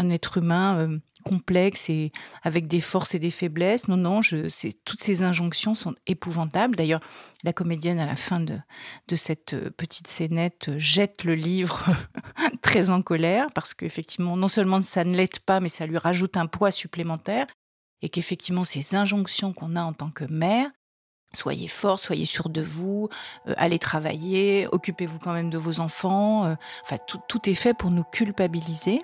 un 0.00 0.10
être 0.10 0.38
humain 0.38 0.76
euh, 0.78 0.98
complexe 1.24 1.90
et 1.90 2.12
avec 2.42 2.66
des 2.66 2.80
forces 2.80 3.14
et 3.14 3.18
des 3.18 3.30
faiblesses. 3.30 3.88
Non 3.88 3.96
non, 3.96 4.22
je, 4.22 4.48
toutes 4.84 5.02
ces 5.02 5.22
injonctions 5.22 5.74
sont 5.74 5.94
épouvantables. 6.06 6.76
D'ailleurs 6.76 7.00
la 7.44 7.52
comédienne 7.52 7.98
à 7.98 8.06
la 8.06 8.16
fin 8.16 8.40
de, 8.40 8.58
cette 9.16 9.56
petite 9.70 10.08
scénette 10.08 10.70
jette 10.78 11.24
le 11.24 11.34
livre 11.34 11.86
très 12.62 12.90
en 12.90 13.02
colère 13.02 13.46
parce 13.54 13.74
qu'effectivement, 13.74 14.36
non 14.36 14.48
seulement 14.48 14.82
ça 14.82 15.04
ne 15.04 15.14
l'aide 15.14 15.38
pas, 15.40 15.60
mais 15.60 15.68
ça 15.68 15.86
lui 15.86 15.98
rajoute 15.98 16.36
un 16.36 16.46
poids 16.46 16.70
supplémentaire 16.70 17.46
et 18.02 18.08
qu'effectivement, 18.08 18.64
ces 18.64 18.94
injonctions 18.94 19.52
qu'on 19.52 19.76
a 19.76 19.82
en 19.82 19.92
tant 19.92 20.10
que 20.10 20.24
mère, 20.24 20.70
soyez 21.34 21.68
fort, 21.68 21.98
soyez 21.98 22.24
sûr 22.24 22.48
de 22.48 22.62
vous, 22.62 23.08
euh, 23.46 23.54
allez 23.56 23.78
travailler, 23.78 24.66
occupez-vous 24.72 25.18
quand 25.18 25.32
même 25.32 25.50
de 25.50 25.58
vos 25.58 25.80
enfants, 25.80 26.46
euh, 26.46 26.54
enfin, 26.84 26.96
tout 27.06 27.48
est 27.48 27.54
fait 27.54 27.74
pour 27.74 27.90
nous 27.90 28.04
culpabiliser. 28.04 29.02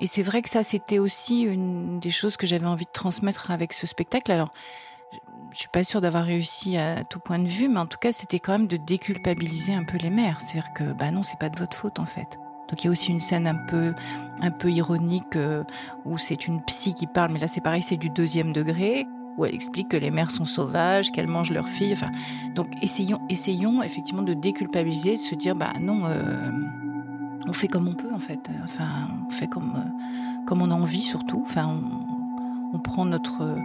Et 0.00 0.06
c'est 0.06 0.22
vrai 0.22 0.42
que 0.42 0.48
ça, 0.48 0.62
c'était 0.62 0.98
aussi 0.98 1.42
une 1.42 2.00
des 2.00 2.10
choses 2.10 2.36
que 2.36 2.46
j'avais 2.46 2.66
envie 2.66 2.86
de 2.86 2.90
transmettre 2.90 3.50
avec 3.50 3.72
ce 3.72 3.86
spectacle. 3.86 4.32
Alors, 4.32 4.50
je 5.52 5.58
suis 5.58 5.68
pas 5.68 5.84
sûre 5.84 6.00
d'avoir 6.00 6.24
réussi 6.24 6.76
à 6.76 7.04
tout 7.04 7.18
point 7.18 7.38
de 7.38 7.48
vue, 7.48 7.68
mais 7.68 7.80
en 7.80 7.86
tout 7.86 7.98
cas, 7.98 8.12
c'était 8.12 8.38
quand 8.38 8.52
même 8.52 8.66
de 8.66 8.76
déculpabiliser 8.76 9.74
un 9.74 9.84
peu 9.84 9.98
les 9.98 10.10
mères. 10.10 10.40
C'est-à-dire 10.40 10.72
que, 10.72 10.84
bah 10.92 11.10
non, 11.10 11.22
c'est 11.22 11.38
pas 11.38 11.50
de 11.50 11.58
votre 11.58 11.76
faute 11.76 11.98
en 11.98 12.06
fait. 12.06 12.38
Donc 12.68 12.82
il 12.82 12.86
y 12.86 12.88
a 12.88 12.90
aussi 12.92 13.10
une 13.10 13.20
scène 13.20 13.48
un 13.48 13.56
peu, 13.66 13.94
un 14.40 14.52
peu 14.52 14.70
ironique 14.70 15.34
euh, 15.34 15.64
où 16.04 16.18
c'est 16.18 16.46
une 16.46 16.62
psy 16.62 16.94
qui 16.94 17.08
parle, 17.08 17.32
mais 17.32 17.40
là 17.40 17.48
c'est 17.48 17.60
pareil, 17.60 17.82
c'est 17.82 17.96
du 17.96 18.10
deuxième 18.10 18.52
degré, 18.52 19.06
où 19.36 19.44
elle 19.44 19.54
explique 19.54 19.88
que 19.88 19.96
les 19.96 20.12
mères 20.12 20.30
sont 20.30 20.44
sauvages, 20.44 21.10
qu'elles 21.10 21.26
mangent 21.26 21.50
leurs 21.50 21.68
filles. 21.68 21.94
Enfin, 21.94 22.12
donc 22.54 22.68
essayons, 22.80 23.18
essayons 23.28 23.82
effectivement 23.82 24.22
de 24.22 24.34
déculpabiliser, 24.34 25.14
de 25.14 25.20
se 25.20 25.34
dire, 25.34 25.56
bah 25.56 25.72
non, 25.80 26.02
euh, 26.04 26.50
on 27.46 27.52
fait 27.52 27.68
comme 27.68 27.88
on 27.88 27.94
peut 27.94 28.12
en 28.12 28.18
fait. 28.18 28.40
Enfin, 28.64 29.08
on 29.26 29.30
fait 29.30 29.48
comme, 29.48 29.72
euh, 29.76 30.44
comme 30.46 30.62
on 30.62 30.70
a 30.70 30.74
envie 30.74 31.00
surtout. 31.00 31.42
Enfin, 31.46 31.66
on, 31.66 32.76
on 32.76 32.78
prend 32.78 33.04
notre 33.04 33.56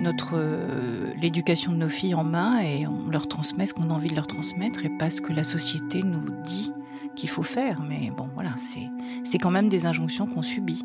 notre 0.00 0.32
euh, 0.34 1.12
l'éducation 1.20 1.72
de 1.72 1.76
nos 1.76 1.88
filles 1.88 2.14
en 2.14 2.24
main 2.24 2.60
et 2.60 2.86
on 2.86 3.08
leur 3.10 3.28
transmet 3.28 3.66
ce 3.66 3.74
qu'on 3.74 3.90
a 3.90 3.92
envie 3.92 4.08
de 4.08 4.16
leur 4.16 4.26
transmettre 4.26 4.84
et 4.84 4.90
pas 4.98 5.10
ce 5.10 5.20
que 5.20 5.32
la 5.32 5.44
société 5.44 6.02
nous 6.02 6.24
dit 6.42 6.72
qu'il 7.14 7.28
faut 7.28 7.42
faire. 7.42 7.82
Mais 7.88 8.10
bon, 8.16 8.28
voilà, 8.34 8.50
c'est 8.56 8.88
c'est 9.22 9.38
quand 9.38 9.50
même 9.50 9.68
des 9.68 9.86
injonctions 9.86 10.26
qu'on 10.26 10.42
subit. 10.42 10.82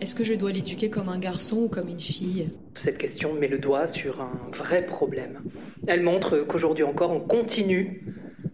Est-ce 0.00 0.14
que 0.14 0.24
je 0.24 0.34
dois 0.34 0.52
l'éduquer 0.52 0.88
comme 0.88 1.10
un 1.10 1.18
garçon 1.18 1.64
ou 1.64 1.68
comme 1.68 1.88
une 1.88 1.98
fille? 1.98 2.48
Cette 2.74 2.96
question 2.96 3.34
met 3.34 3.48
le 3.48 3.58
doigt 3.58 3.86
sur 3.86 4.20
un 4.22 4.32
vrai 4.56 4.86
problème. 4.86 5.40
Elle 5.86 6.02
montre 6.02 6.38
qu'aujourd'hui 6.48 6.84
encore, 6.84 7.10
on 7.10 7.20
continue 7.20 8.02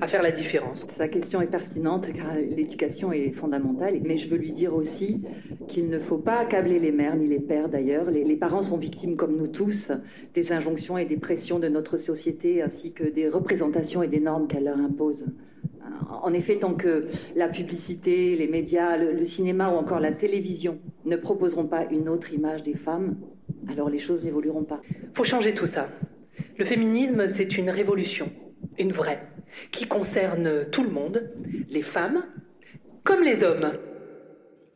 à 0.01 0.09
faire 0.09 0.23
la 0.23 0.31
différence. 0.31 0.87
Sa 0.91 1.09
question 1.09 1.41
est 1.41 1.47
pertinente 1.47 2.07
car 2.13 2.35
l'éducation 2.35 3.13
est 3.13 3.31
fondamentale, 3.31 3.99
mais 4.05 4.19
je 4.19 4.29
veux 4.29 4.37
lui 4.37 4.53
dire 4.53 4.75
aussi 4.75 5.23
qu'il 5.69 5.89
ne 5.89 5.99
faut 5.99 6.19
pas 6.19 6.39
accabler 6.39 6.79
les 6.79 6.93
mères 6.93 7.17
ni 7.17 7.27
les 7.27 7.41
pères 7.41 7.69
d'ailleurs. 7.69 8.11
Les, 8.11 8.37
parents 8.37 8.63
sont 8.63 8.77
victimes 8.77 9.17
comme 9.17 9.37
nous 9.37 9.47
tous 9.47 9.91
des 10.35 10.53
injonctions 10.53 10.99
et 10.99 11.07
des 11.07 11.17
pressions 11.17 11.59
de 11.59 11.69
notre 11.69 11.97
société 11.97 12.61
ainsi 12.61 12.93
que 12.93 13.05
des 13.05 13.29
représentations 13.29 14.03
et 14.03 14.09
des 14.09 14.21
normes 14.21 14.47
qu'elle 14.49 14.65
leur 14.65 14.79
impose. 14.79 15.25
En 16.23 16.33
effet, 16.35 16.57
tant 16.57 16.75
que 16.75 17.07
la 17.35 17.49
publicité, 17.49 18.37
les 18.37 18.49
médias, 18.49 18.99
le, 18.99 19.25
cinéma 19.25 19.71
ou 19.71 19.77
encore 19.77 20.01
la 20.01 20.13
télévision 20.13 20.79
ne 21.07 21.17
proposeront 21.17 21.67
pas 21.67 21.87
une 21.91 22.09
autre 22.09 22.35
image 22.35 22.63
des 22.63 22.75
femmes, 22.75 23.17
alors 23.69 23.89
les 23.89 23.99
choses 23.99 24.25
n'évolueront 24.25 24.65
pas. 24.65 24.83
Faut 25.15 25.25
changer 25.25 25.55
tout 25.55 25.67
ça. 25.67 25.89
Le 26.59 26.65
féminisme, 26.65 27.29
c'est 27.29 27.57
une 27.57 27.71
révolution, 27.71 28.31
une 28.79 28.93
vraie, 28.93 29.21
qui 29.71 29.87
concerne 29.87 30.69
tout 30.71 30.83
le 30.83 30.91
monde, 30.91 31.31
les 31.69 31.83
femmes 31.83 32.25
comme 33.07 33.23
les 33.23 33.43
hommes. 33.43 33.73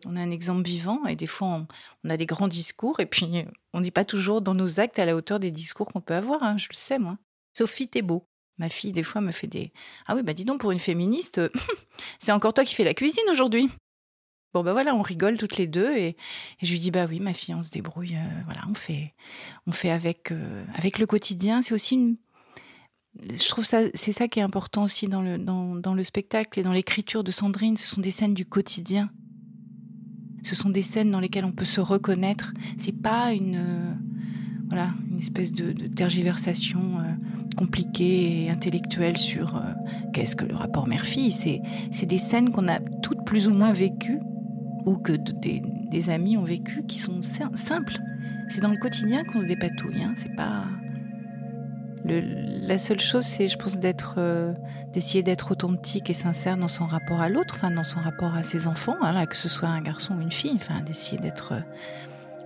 On 0.06 0.16
a 0.16 0.20
un 0.20 0.30
exemple 0.30 0.62
vivant 0.62 1.04
et 1.06 1.16
des 1.16 1.26
fois 1.26 1.66
on, 2.04 2.08
a 2.10 2.16
des 2.16 2.26
grands 2.26 2.48
discours 2.48 3.00
et 3.00 3.06
puis 3.06 3.44
on 3.74 3.80
n'est 3.80 3.90
pas 3.90 4.04
toujours 4.04 4.40
dans 4.40 4.54
nos 4.54 4.80
actes 4.80 4.98
à 4.98 5.04
la 5.04 5.14
hauteur 5.14 5.40
des 5.40 5.50
discours 5.50 5.92
qu'on 5.92 6.00
peut 6.00 6.14
avoir, 6.14 6.42
hein, 6.42 6.56
je 6.56 6.68
le 6.70 6.76
sais 6.76 6.98
moi. 6.98 7.18
Sophie 7.52 7.88
Thébault, 7.88 8.24
ma 8.58 8.68
fille, 8.68 8.92
des 8.92 9.02
fois 9.02 9.20
me 9.20 9.32
fait 9.32 9.46
des 9.46 9.72
Ah 10.06 10.14
oui, 10.14 10.22
bah 10.22 10.32
dis 10.32 10.44
donc, 10.44 10.60
pour 10.60 10.70
une 10.70 10.78
féministe, 10.78 11.40
c'est 12.18 12.32
encore 12.32 12.54
toi 12.54 12.64
qui 12.64 12.74
fais 12.74 12.84
la 12.84 12.94
cuisine 12.94 13.28
aujourd'hui. 13.30 13.68
Bon 14.54 14.64
ben 14.64 14.72
voilà, 14.72 14.94
on 14.94 15.02
rigole 15.02 15.36
toutes 15.36 15.58
les 15.58 15.66
deux 15.66 15.92
et, 15.92 16.08
et, 16.08 16.16
je 16.62 16.72
lui 16.72 16.80
dis 16.80 16.90
bah 16.90 17.06
oui 17.08 17.20
ma 17.20 17.34
fille, 17.34 17.54
on 17.54 17.62
se 17.62 17.70
débrouille, 17.70 18.16
euh, 18.16 18.40
voilà, 18.46 18.62
on 18.68 18.74
fait, 18.74 19.14
on 19.66 19.72
fait 19.72 19.90
avec 19.90 20.32
euh, 20.32 20.64
avec 20.74 20.98
le 20.98 21.06
quotidien. 21.06 21.62
C'est 21.62 21.74
aussi 21.74 21.94
une, 21.94 22.16
je 23.18 23.48
trouve 23.48 23.64
ça, 23.64 23.82
c'est 23.94 24.12
ça 24.12 24.28
qui 24.28 24.38
est 24.38 24.42
important 24.42 24.84
aussi 24.84 25.08
dans 25.08 25.20
le 25.22 25.38
dans, 25.38 25.94
le 25.94 26.02
spectacle 26.02 26.58
et 26.58 26.62
dans 26.62 26.72
l'écriture 26.72 27.24
de 27.24 27.30
Sandrine. 27.30 27.76
Ce 27.76 27.86
sont 27.86 28.00
des 28.00 28.10
scènes 28.10 28.34
du 28.34 28.46
quotidien. 28.46 29.10
Ce 30.42 30.54
sont 30.54 30.70
des 30.70 30.82
scènes 30.82 31.10
dans 31.10 31.20
lesquelles 31.20 31.44
on 31.44 31.52
peut 31.52 31.64
se 31.64 31.80
reconnaître. 31.80 32.54
C'est 32.78 32.96
pas 32.96 33.32
une 33.32 33.56
euh, 33.56 33.92
voilà 34.68 34.94
une 35.10 35.18
espèce 35.18 35.52
de, 35.52 35.72
tergiversation 35.88 36.80
compliquée 37.56 38.44
et 38.44 38.50
intellectuelle 38.50 39.18
sur 39.18 39.60
qu'est-ce 40.12 40.36
que 40.36 40.44
le 40.44 40.54
rapport 40.54 40.86
mère-fille. 40.86 41.32
C'est 41.32 42.06
des 42.06 42.18
scènes 42.18 42.52
qu'on 42.52 42.68
a 42.68 42.78
toutes 43.02 43.24
plus 43.26 43.48
ou 43.48 43.50
moins 43.50 43.72
vécues 43.72 44.20
ou 44.86 44.96
que 44.96 45.12
des, 45.12 46.10
amis 46.10 46.36
ont 46.36 46.44
vécu 46.44 46.84
qui 46.86 46.98
sont 46.98 47.22
simples. 47.22 47.98
C'est 48.48 48.60
dans 48.60 48.70
le 48.70 48.78
quotidien 48.78 49.24
qu'on 49.24 49.40
se 49.40 49.46
dépatouille. 49.46 50.02
Hein. 50.02 50.14
C'est 50.16 50.34
pas 50.34 50.64
la 52.04 52.78
seule 52.78 53.00
chose, 53.00 53.24
c'est, 53.24 53.48
je 53.48 53.58
pense, 53.58 53.76
euh, 54.16 54.52
d'essayer 54.92 55.22
d'être 55.22 55.52
authentique 55.52 56.08
et 56.10 56.14
sincère 56.14 56.56
dans 56.56 56.68
son 56.68 56.86
rapport 56.86 57.20
à 57.20 57.28
l'autre, 57.28 57.54
enfin 57.56 57.70
dans 57.70 57.84
son 57.84 58.00
rapport 58.00 58.34
à 58.34 58.42
ses 58.42 58.66
enfants, 58.66 58.96
hein, 59.02 59.26
que 59.26 59.36
ce 59.36 59.48
soit 59.48 59.68
un 59.68 59.80
garçon 59.80 60.14
ou 60.14 60.20
une 60.20 60.32
fille, 60.32 60.58
d'essayer 60.86 61.18
d'être, 61.18 61.54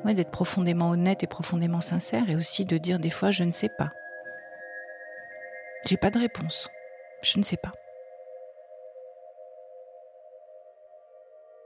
euh, 0.04 0.12
d'être 0.12 0.30
profondément 0.30 0.90
honnête 0.90 1.22
et 1.22 1.26
profondément 1.26 1.80
sincère, 1.80 2.28
et 2.28 2.36
aussi 2.36 2.66
de 2.66 2.78
dire 2.78 2.98
des 2.98 3.10
fois, 3.10 3.30
je 3.30 3.44
ne 3.44 3.52
sais 3.52 3.70
pas. 3.70 3.90
J'ai 5.86 5.96
pas 5.96 6.10
de 6.10 6.18
réponse. 6.18 6.70
Je 7.22 7.38
ne 7.38 7.44
sais 7.44 7.58
pas. 7.58 7.72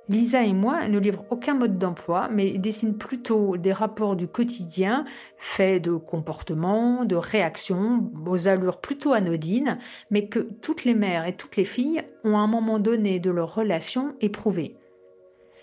Lisa 0.08 0.42
et 0.42 0.54
moi 0.54 0.88
ne 0.88 0.98
livrent 0.98 1.26
aucun 1.28 1.54
mode 1.54 1.76
d'emploi, 1.76 2.28
mais 2.32 2.52
dessinent 2.52 2.96
plutôt 2.96 3.58
des 3.58 3.74
rapports 3.74 4.16
du 4.16 4.26
quotidien 4.26 5.04
faits 5.36 5.84
de 5.84 5.96
comportements, 5.96 7.04
de 7.04 7.14
réactions, 7.14 8.10
aux 8.26 8.48
allures 8.48 8.80
plutôt 8.80 9.12
anodines, 9.12 9.78
mais 10.10 10.28
que 10.28 10.38
toutes 10.38 10.84
les 10.84 10.94
mères 10.94 11.26
et 11.26 11.36
toutes 11.36 11.56
les 11.56 11.66
filles 11.66 12.02
ont 12.24 12.38
à 12.38 12.40
un 12.40 12.46
moment 12.46 12.78
donné 12.78 13.20
de 13.20 13.30
leur 13.30 13.54
relation 13.54 14.14
éprouvé. 14.20 14.76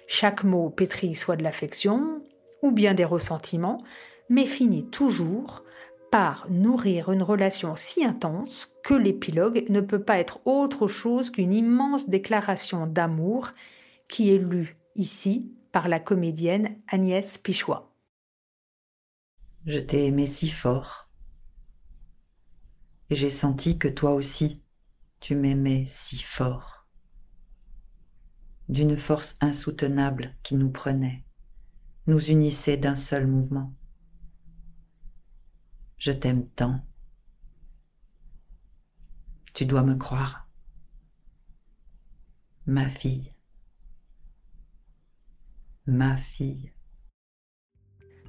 Chaque 0.05 0.43
mot 0.43 0.69
pétrit 0.69 1.15
soit 1.15 1.37
de 1.37 1.43
l'affection 1.43 2.21
ou 2.61 2.71
bien 2.71 2.93
des 2.93 3.05
ressentiments, 3.05 3.79
mais 4.29 4.45
finit 4.45 4.85
toujours 4.85 5.63
par 6.11 6.45
nourrir 6.51 7.11
une 7.11 7.23
relation 7.23 7.75
si 7.75 8.05
intense 8.05 8.69
que 8.83 8.93
l'épilogue 8.93 9.65
ne 9.69 9.81
peut 9.81 10.01
pas 10.01 10.19
être 10.19 10.39
autre 10.45 10.87
chose 10.87 11.31
qu'une 11.31 11.53
immense 11.53 12.07
déclaration 12.07 12.85
d'amour 12.85 13.49
qui 14.07 14.31
est 14.31 14.37
lu 14.37 14.77
ici 14.95 15.53
par 15.71 15.87
la 15.87 15.99
comédienne 15.99 16.81
Agnès 16.87 17.37
Pichois. 17.37 17.93
Je 19.65 19.79
t'ai 19.79 20.05
aimé 20.05 20.27
si 20.27 20.49
fort. 20.49 21.09
Et 23.09 23.15
j'ai 23.15 23.31
senti 23.31 23.77
que 23.77 23.87
toi 23.87 24.13
aussi, 24.13 24.63
tu 25.19 25.35
m'aimais 25.35 25.85
si 25.85 26.17
fort. 26.17 26.87
D'une 28.69 28.97
force 28.97 29.35
insoutenable 29.41 30.35
qui 30.43 30.55
nous 30.55 30.71
prenait, 30.71 31.25
nous 32.07 32.19
unissait 32.31 32.77
d'un 32.77 32.95
seul 32.95 33.27
mouvement. 33.27 33.73
Je 35.97 36.11
t'aime 36.11 36.47
tant. 36.47 36.85
Tu 39.53 39.65
dois 39.65 39.83
me 39.83 39.95
croire. 39.95 40.47
Ma 42.65 42.89
fille 42.89 43.34
ma 45.87 46.17
fille. 46.17 46.71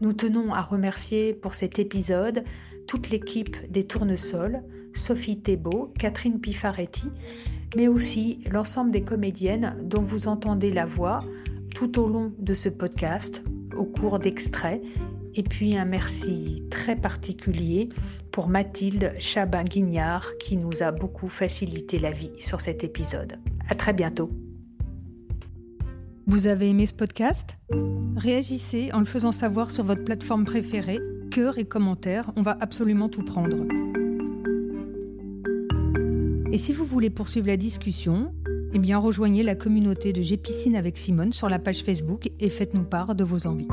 Nous 0.01 0.12
tenons 0.12 0.53
à 0.53 0.61
remercier 0.61 1.33
pour 1.33 1.55
cet 1.55 1.79
épisode 1.79 2.45
toute 2.87 3.11
l'équipe 3.11 3.57
des 3.71 3.87
Tournesols, 3.87 4.62
Sophie 4.95 5.40
Thébault, 5.40 5.92
Catherine 5.99 6.40
Pifaretti, 6.40 7.09
mais 7.77 7.88
aussi 7.88 8.40
l'ensemble 8.51 8.90
des 8.90 9.03
comédiennes 9.03 9.77
dont 9.83 10.03
vous 10.03 10.29
entendez 10.29 10.71
la 10.71 10.87
voix 10.87 11.25
tout 11.75 11.99
au 11.99 12.09
long 12.09 12.33
de 12.38 12.55
ce 12.55 12.69
podcast, 12.69 13.42
au 13.77 13.85
cours 13.85 14.19
d'extraits, 14.19 14.83
et 15.35 15.42
puis 15.42 15.77
un 15.77 15.85
merci 15.85 16.64
très 16.71 16.97
particulier 16.97 17.90
pour 18.33 18.49
Mathilde 18.49 19.12
Chabin-Guignard 19.19 20.38
qui 20.38 20.57
nous 20.57 20.83
a 20.83 20.92
beaucoup 20.92 21.29
facilité 21.29 21.99
la 21.99 22.11
vie 22.11 22.33
sur 22.38 22.61
cet 22.61 22.85
épisode. 22.85 23.38
À 23.69 23.75
très 23.75 23.92
bientôt. 23.92 24.31
Vous 26.29 26.49
avez 26.49 26.71
aimé 26.71 26.87
ce 26.87 26.93
podcast? 26.93 27.57
Réagissez 28.17 28.91
en 28.93 28.99
le 28.99 29.05
faisant 29.05 29.31
savoir 29.31 29.71
sur 29.71 29.85
votre 29.85 30.03
plateforme 30.03 30.45
préférée, 30.45 30.99
cœur 31.31 31.57
et 31.57 31.65
commentaires, 31.65 32.33
on 32.35 32.43
va 32.43 32.59
absolument 32.61 33.09
tout 33.09 33.23
prendre. 33.23 33.59
Et 36.51 36.59
si 36.59 36.73
vous 36.73 36.85
voulez 36.85 37.11
poursuivre 37.11 37.47
la 37.47 37.57
discussion, 37.57 38.35
eh 38.75 38.81
bien 38.81 38.99
rejoignez 38.99 39.45
la 39.45 39.55
communauté 39.55 40.12
de 40.12 40.21
J'ai 40.21 40.41
avec 40.75 40.99
Simone 40.99 41.33
sur 41.33 41.49
la 41.49 41.61
page 41.61 41.85
Facebook 41.85 42.29
et 42.41 42.51
faites-nous 42.51 42.83
part 42.83 43.15
de 43.15 43.23
vos 43.23 43.47
envies. 43.47 43.69